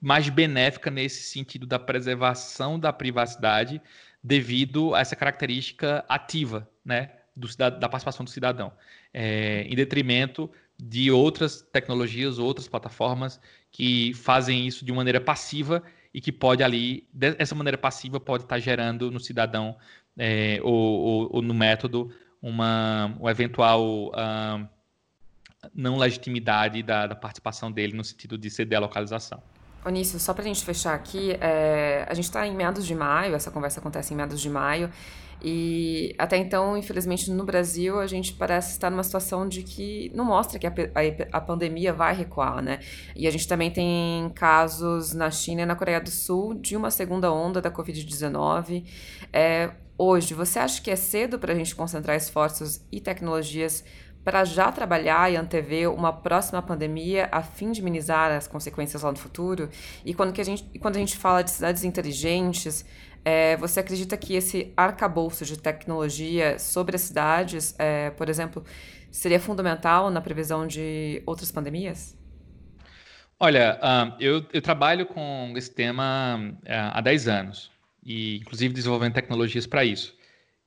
mais 0.00 0.30
benéfica 0.30 0.90
nesse 0.90 1.24
sentido 1.24 1.66
da 1.66 1.78
preservação 1.78 2.80
da 2.80 2.90
privacidade 2.90 3.82
devido 4.22 4.94
a 4.94 5.00
essa 5.00 5.16
característica 5.16 6.04
ativa, 6.08 6.68
né, 6.84 7.10
do, 7.34 7.48
da 7.56 7.88
participação 7.88 8.24
do 8.24 8.30
cidadão, 8.30 8.72
é, 9.12 9.62
em 9.62 9.74
detrimento 9.74 10.50
de 10.78 11.10
outras 11.10 11.62
tecnologias, 11.62 12.38
outras 12.38 12.68
plataformas 12.68 13.40
que 13.70 14.12
fazem 14.14 14.66
isso 14.66 14.84
de 14.84 14.92
maneira 14.92 15.20
passiva 15.20 15.82
e 16.12 16.20
que 16.20 16.30
pode 16.30 16.62
ali, 16.62 17.08
dessa 17.12 17.54
maneira 17.54 17.78
passiva, 17.78 18.20
pode 18.20 18.44
estar 18.44 18.58
gerando 18.58 19.10
no 19.10 19.18
cidadão 19.18 19.76
é, 20.18 20.58
ou, 20.62 20.74
ou, 20.74 21.36
ou, 21.36 21.42
no 21.42 21.54
método 21.54 22.12
uma, 22.40 23.06
uma 23.18 23.30
eventual 23.30 24.08
uh, 24.08 24.68
não 25.74 25.96
legitimidade 25.96 26.82
da, 26.82 27.06
da, 27.06 27.14
participação 27.14 27.70
dele 27.70 27.96
no 27.96 28.04
sentido 28.04 28.36
de 28.36 28.50
ceder 28.50 28.76
a 28.76 28.80
localização. 28.80 29.42
Onício, 29.84 30.18
só 30.18 30.32
para 30.32 30.44
a 30.44 30.46
gente 30.46 30.64
fechar 30.64 30.94
aqui, 30.94 31.36
é, 31.40 32.06
a 32.08 32.14
gente 32.14 32.24
está 32.24 32.46
em 32.46 32.54
meados 32.54 32.86
de 32.86 32.94
maio, 32.94 33.34
essa 33.34 33.50
conversa 33.50 33.80
acontece 33.80 34.14
em 34.14 34.16
meados 34.16 34.40
de 34.40 34.48
maio, 34.48 34.90
e 35.44 36.14
até 36.18 36.36
então, 36.36 36.76
infelizmente, 36.76 37.28
no 37.30 37.44
Brasil, 37.44 37.98
a 37.98 38.06
gente 38.06 38.32
parece 38.32 38.70
estar 38.70 38.88
numa 38.90 39.02
situação 39.02 39.48
de 39.48 39.64
que 39.64 40.10
não 40.14 40.24
mostra 40.24 40.56
que 40.56 40.66
a, 40.66 40.70
a, 40.70 41.38
a, 41.38 41.40
pandemia 41.40 41.92
vai 41.92 42.14
recuar, 42.14 42.62
né? 42.62 42.78
E 43.16 43.26
a 43.26 43.30
gente 43.30 43.48
também 43.48 43.68
tem 43.68 44.30
casos 44.36 45.12
na 45.12 45.32
China 45.32 45.62
e 45.62 45.66
na 45.66 45.74
Coreia 45.74 46.00
do 46.00 46.10
Sul 46.10 46.54
de 46.54 46.76
uma 46.76 46.92
segunda 46.92 47.32
onda 47.32 47.60
da 47.60 47.72
Covid-19. 47.72 48.84
É, 49.32 49.72
hoje, 49.98 50.32
você 50.32 50.60
acha 50.60 50.80
que 50.80 50.92
é 50.92 50.96
cedo 50.96 51.40
para 51.40 51.52
a 51.52 51.56
gente 51.56 51.74
concentrar 51.74 52.16
esforços 52.16 52.80
e 52.92 53.00
tecnologias 53.00 53.84
para 54.24 54.44
já 54.44 54.70
trabalhar 54.70 55.32
e 55.32 55.36
antever 55.36 55.92
uma 55.92 56.12
próxima 56.12 56.62
pandemia 56.62 57.28
a 57.32 57.42
fim 57.42 57.72
de 57.72 57.82
minimizar 57.82 58.30
as 58.32 58.46
consequências 58.46 59.02
lá 59.02 59.10
no 59.10 59.18
futuro? 59.18 59.68
E 60.04 60.14
quando, 60.14 60.32
que 60.32 60.40
a, 60.40 60.44
gente, 60.44 60.78
quando 60.78 60.96
a 60.96 60.98
gente 60.98 61.16
fala 61.16 61.42
de 61.42 61.50
cidades 61.50 61.84
inteligentes, 61.84 62.84
é, 63.24 63.56
você 63.56 63.80
acredita 63.80 64.16
que 64.16 64.34
esse 64.34 64.72
arcabouço 64.76 65.44
de 65.44 65.58
tecnologia 65.58 66.58
sobre 66.58 66.96
as 66.96 67.02
cidades, 67.02 67.74
é, 67.78 68.10
por 68.10 68.28
exemplo, 68.28 68.64
seria 69.10 69.38
fundamental 69.38 70.10
na 70.10 70.20
previsão 70.20 70.66
de 70.66 71.22
outras 71.26 71.52
pandemias? 71.52 72.16
Olha, 73.38 73.76
uh, 73.82 74.16
eu, 74.20 74.46
eu, 74.52 74.62
trabalho 74.62 75.04
com 75.04 75.52
esse 75.56 75.74
tema 75.74 76.38
uh, 76.62 76.92
há 76.92 77.00
10 77.00 77.26
anos, 77.26 77.72
e 78.04 78.36
inclusive 78.36 78.72
desenvolvendo 78.72 79.14
tecnologias 79.14 79.66
para 79.66 79.84
isso. 79.84 80.14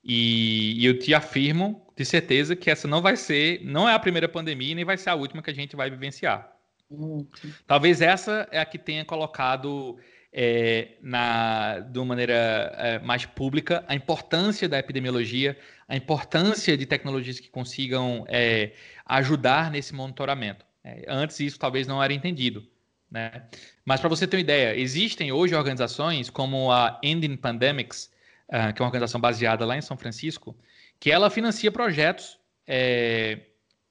E, 0.03 0.81
e, 0.81 0.85
eu 0.85 0.99
te 0.99 1.13
afirmo 1.13 1.84
de 1.95 2.05
certeza 2.05 2.55
que 2.55 2.69
essa 2.69 2.87
não 2.87 3.01
vai 3.01 3.15
ser, 3.15 3.61
não 3.63 3.87
é 3.87 3.93
a 3.93 3.99
primeira 3.99 4.27
pandemia 4.27 4.75
nem 4.75 4.85
vai 4.85 4.97
ser 4.97 5.09
a 5.09 5.15
última 5.15 5.41
que 5.41 5.49
a 5.49 5.53
gente 5.53 5.75
vai 5.75 5.89
vivenciar. 5.89 6.51
Uhum. 6.89 7.27
Talvez 7.65 8.01
essa 8.01 8.47
é 8.51 8.59
a 8.59 8.65
que 8.65 8.77
tenha 8.77 9.03
colocado 9.05 9.97
é, 10.31 10.89
na, 11.01 11.79
de 11.79 11.97
uma 11.97 12.05
maneira 12.05 12.73
é, 12.77 12.99
mais 12.99 13.25
pública 13.25 13.83
a 13.87 13.95
importância 13.95 14.67
da 14.67 14.77
epidemiologia, 14.77 15.57
a 15.87 15.95
importância 15.95 16.77
de 16.77 16.85
tecnologias 16.85 17.39
que 17.39 17.49
consigam 17.49 18.25
é, 18.27 18.73
ajudar 19.05 19.71
nesse 19.71 19.93
monitoramento. 19.95 20.65
É, 20.83 21.05
antes 21.07 21.39
isso 21.39 21.57
talvez 21.57 21.87
não 21.87 22.03
era 22.03 22.13
entendido. 22.13 22.67
Né? 23.09 23.43
Mas 23.85 24.01
para 24.01 24.09
você 24.09 24.27
ter 24.27 24.35
uma 24.35 24.41
ideia, 24.41 24.77
existem 24.77 25.31
hoje 25.31 25.55
organizações 25.55 26.29
como 26.29 26.71
a 26.71 26.99
Ending 27.01 27.37
Pandemics, 27.37 28.11
uh, 28.49 28.73
que 28.73 28.81
é 28.81 28.83
uma 28.83 28.87
organização 28.87 29.21
baseada 29.21 29.65
lá 29.65 29.77
em 29.77 29.81
São 29.81 29.95
Francisco, 29.95 30.55
que 30.99 31.11
ela 31.11 31.29
financia 31.29 31.71
projetos 31.71 32.39
é, 32.67 33.39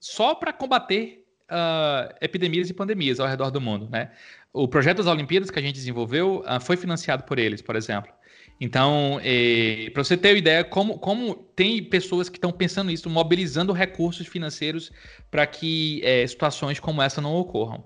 só 0.00 0.34
para 0.34 0.52
combater 0.52 1.24
uh, 1.50 2.14
epidemias 2.20 2.68
e 2.70 2.74
pandemias 2.74 3.20
ao 3.20 3.26
redor 3.26 3.50
do 3.50 3.60
mundo, 3.60 3.88
né? 3.90 4.10
O 4.52 4.68
projeto 4.68 4.98
das 4.98 5.06
Olimpíadas 5.06 5.50
que 5.50 5.58
a 5.58 5.62
gente 5.62 5.74
desenvolveu 5.74 6.44
uh, 6.46 6.60
foi 6.60 6.76
financiado 6.76 7.24
por 7.24 7.38
eles, 7.38 7.60
por 7.60 7.76
exemplo. 7.76 8.12
Então, 8.60 9.20
eh, 9.24 9.90
para 9.92 10.04
você 10.04 10.16
ter 10.16 10.28
uma 10.28 10.38
ideia, 10.38 10.62
como, 10.62 10.96
como 10.98 11.34
tem 11.34 11.82
pessoas 11.82 12.28
que 12.28 12.36
estão 12.36 12.52
pensando 12.52 12.86
nisso, 12.86 13.10
mobilizando 13.10 13.72
recursos 13.72 14.28
financeiros 14.28 14.92
para 15.28 15.44
que 15.44 16.00
eh, 16.04 16.24
situações 16.26 16.78
como 16.78 17.02
essa 17.02 17.20
não 17.20 17.34
ocorram. 17.34 17.84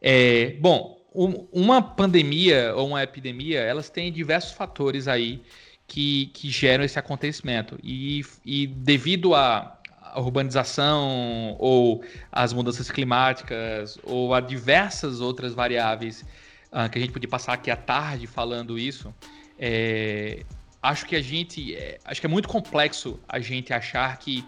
É, 0.00 0.52
bom, 0.60 1.04
um, 1.12 1.48
uma 1.52 1.82
pandemia 1.82 2.74
ou 2.76 2.88
uma 2.88 3.02
epidemia, 3.02 3.58
elas 3.58 3.90
têm 3.90 4.12
diversos 4.12 4.52
fatores 4.52 5.08
aí 5.08 5.42
que, 5.86 6.26
que 6.26 6.50
geram 6.50 6.84
esse 6.84 6.98
acontecimento. 6.98 7.78
E, 7.82 8.24
e 8.44 8.66
devido 8.66 9.34
à 9.34 9.78
urbanização 10.16 11.56
ou 11.58 12.04
às 12.30 12.52
mudanças 12.52 12.90
climáticas 12.90 13.98
ou 14.02 14.32
a 14.32 14.40
diversas 14.40 15.20
outras 15.20 15.54
variáveis 15.54 16.24
uh, 16.72 16.88
que 16.88 16.98
a 16.98 17.00
gente 17.00 17.12
podia 17.12 17.28
passar 17.28 17.54
aqui 17.54 17.70
à 17.70 17.76
tarde 17.76 18.26
falando 18.26 18.78
isso, 18.78 19.12
é, 19.58 20.44
acho 20.82 21.06
que 21.06 21.16
a 21.16 21.22
gente 21.22 21.74
é, 21.74 21.98
acho 22.04 22.20
que 22.20 22.26
é 22.26 22.30
muito 22.30 22.48
complexo 22.48 23.18
a 23.28 23.40
gente 23.40 23.72
achar 23.72 24.16
que 24.18 24.44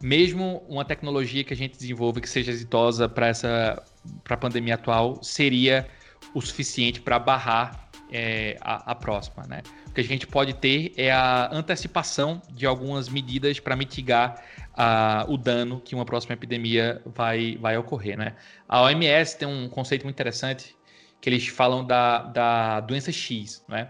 mesmo 0.00 0.64
uma 0.68 0.84
tecnologia 0.84 1.44
que 1.44 1.52
a 1.52 1.56
gente 1.56 1.76
desenvolve 1.76 2.20
que 2.20 2.28
seja 2.28 2.50
exitosa 2.50 3.08
para 3.08 3.28
essa 3.28 3.82
para 4.22 4.34
a 4.34 4.36
pandemia 4.36 4.74
atual 4.74 5.22
seria 5.22 5.86
o 6.34 6.40
suficiente 6.40 7.00
para 7.00 7.18
barrar 7.18 7.88
é, 8.10 8.56
a, 8.60 8.92
a, 8.92 8.94
próxima, 8.94 9.46
né? 9.46 9.62
Que 9.94 10.00
a 10.00 10.04
gente 10.04 10.26
pode 10.26 10.54
ter 10.54 10.92
é 10.96 11.12
a 11.12 11.48
antecipação 11.52 12.42
de 12.50 12.66
algumas 12.66 13.08
medidas 13.08 13.60
para 13.60 13.76
mitigar 13.76 14.42
a, 14.74 15.24
o 15.28 15.36
dano 15.36 15.80
que 15.80 15.94
uma 15.94 16.04
próxima 16.04 16.34
epidemia 16.34 17.00
vai, 17.06 17.56
vai 17.60 17.76
ocorrer, 17.78 18.18
né? 18.18 18.34
A 18.68 18.82
OMS 18.82 19.38
tem 19.38 19.46
um 19.46 19.68
conceito 19.68 20.02
muito 20.02 20.16
interessante 20.16 20.76
que 21.20 21.30
eles 21.30 21.46
falam 21.46 21.84
da, 21.86 22.18
da 22.18 22.80
doença 22.80 23.12
X, 23.12 23.64
né? 23.68 23.88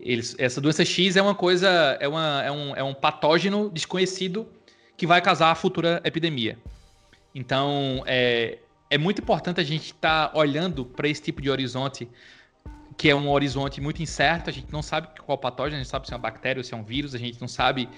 Eles, 0.00 0.34
essa 0.38 0.60
doença 0.60 0.84
X 0.84 1.16
é 1.16 1.22
uma 1.22 1.34
coisa, 1.34 1.68
é, 2.00 2.08
uma, 2.08 2.42
é, 2.42 2.50
um, 2.50 2.76
é 2.76 2.82
um 2.82 2.92
patógeno 2.92 3.70
desconhecido 3.70 4.48
que 4.96 5.06
vai 5.06 5.20
causar 5.20 5.50
a 5.50 5.54
futura 5.54 6.00
epidemia. 6.04 6.58
Então, 7.34 8.02
é, 8.04 8.58
é 8.90 8.98
muito 8.98 9.22
importante 9.22 9.60
a 9.60 9.64
gente 9.64 9.86
estar 9.86 10.28
tá 10.28 10.38
olhando 10.38 10.84
para 10.84 11.08
esse 11.08 11.22
tipo 11.22 11.40
de 11.40 11.50
horizonte 11.50 12.08
que 13.02 13.10
é 13.10 13.16
um 13.16 13.28
horizonte 13.28 13.80
muito 13.80 14.00
incerto, 14.00 14.48
a 14.48 14.52
gente 14.52 14.72
não 14.72 14.80
sabe 14.80 15.08
qual 15.26 15.36
patógeno, 15.36 15.74
a 15.74 15.82
gente 15.82 15.90
sabe 15.90 16.06
se 16.06 16.12
é 16.12 16.16
uma 16.16 16.22
bactéria 16.22 16.60
ou 16.60 16.64
se 16.64 16.72
é 16.72 16.76
um 16.76 16.84
vírus, 16.84 17.16
a 17.16 17.18
gente 17.18 17.40
não 17.40 17.48
sabe 17.48 17.88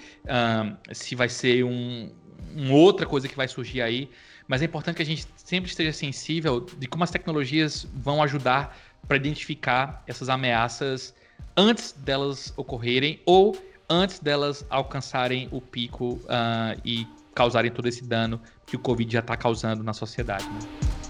se 0.95 1.15
vai 1.15 1.29
ser 1.29 1.63
um, 1.63 2.11
um, 2.57 2.73
outra 2.73 3.05
coisa 3.05 3.29
que 3.29 3.37
vai 3.37 3.47
surgir 3.47 3.83
aí, 3.83 4.09
mas 4.49 4.63
é 4.63 4.65
importante 4.65 4.97
que 4.97 5.03
a 5.03 5.05
gente 5.05 5.27
sempre 5.37 5.69
esteja 5.69 5.93
sensível 5.93 6.59
de 6.79 6.87
como 6.87 7.05
as 7.05 7.11
tecnologias 7.11 7.87
vão 7.95 8.23
ajudar 8.23 8.79
para 9.07 9.19
identificar 9.19 10.03
essas 10.07 10.31
ameaças 10.31 11.15
antes 11.55 11.93
delas 11.93 12.55
ocorrerem 12.57 13.21
ou 13.27 13.55
antes 13.91 14.19
delas 14.21 14.65
alcançarem 14.71 15.51
o 15.53 15.61
pico 15.61 16.15
uh, 16.15 16.81
e 16.83 17.07
causarem 17.35 17.71
todo 17.71 17.87
esse 17.87 18.03
dano 18.05 18.41
que 18.65 18.75
o 18.75 18.79
Covid 18.79 19.13
já 19.13 19.21
está 19.21 19.37
causando 19.37 19.83
na 19.83 19.93
sociedade. 19.93 20.49
Né? 20.49 21.04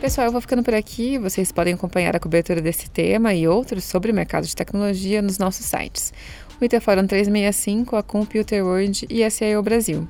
Pessoal, 0.00 0.26
eu 0.26 0.32
vou 0.32 0.40
ficando 0.42 0.62
por 0.62 0.74
aqui. 0.74 1.18
Vocês 1.18 1.50
podem 1.50 1.72
acompanhar 1.72 2.14
a 2.14 2.20
cobertura 2.20 2.60
desse 2.60 2.88
tema 2.90 3.32
e 3.32 3.48
outros 3.48 3.84
sobre 3.84 4.12
o 4.12 4.14
mercado 4.14 4.46
de 4.46 4.54
tecnologia 4.54 5.22
nos 5.22 5.38
nossos 5.38 5.64
sites. 5.64 6.12
O 6.60 6.64
Interforum 6.64 7.06
365, 7.06 7.96
a 7.96 8.02
Computer 8.02 8.62
World 8.62 9.06
e 9.08 9.24
a 9.24 9.30
CIO 9.30 9.62
Brasil. 9.62 10.06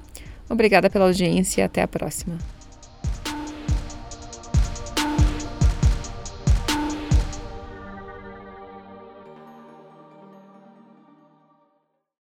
Obrigada 0.50 0.90
pela 0.90 1.06
audiência 1.06 1.60
e 1.60 1.64
até 1.64 1.82
a 1.82 1.88
próxima. 1.88 2.36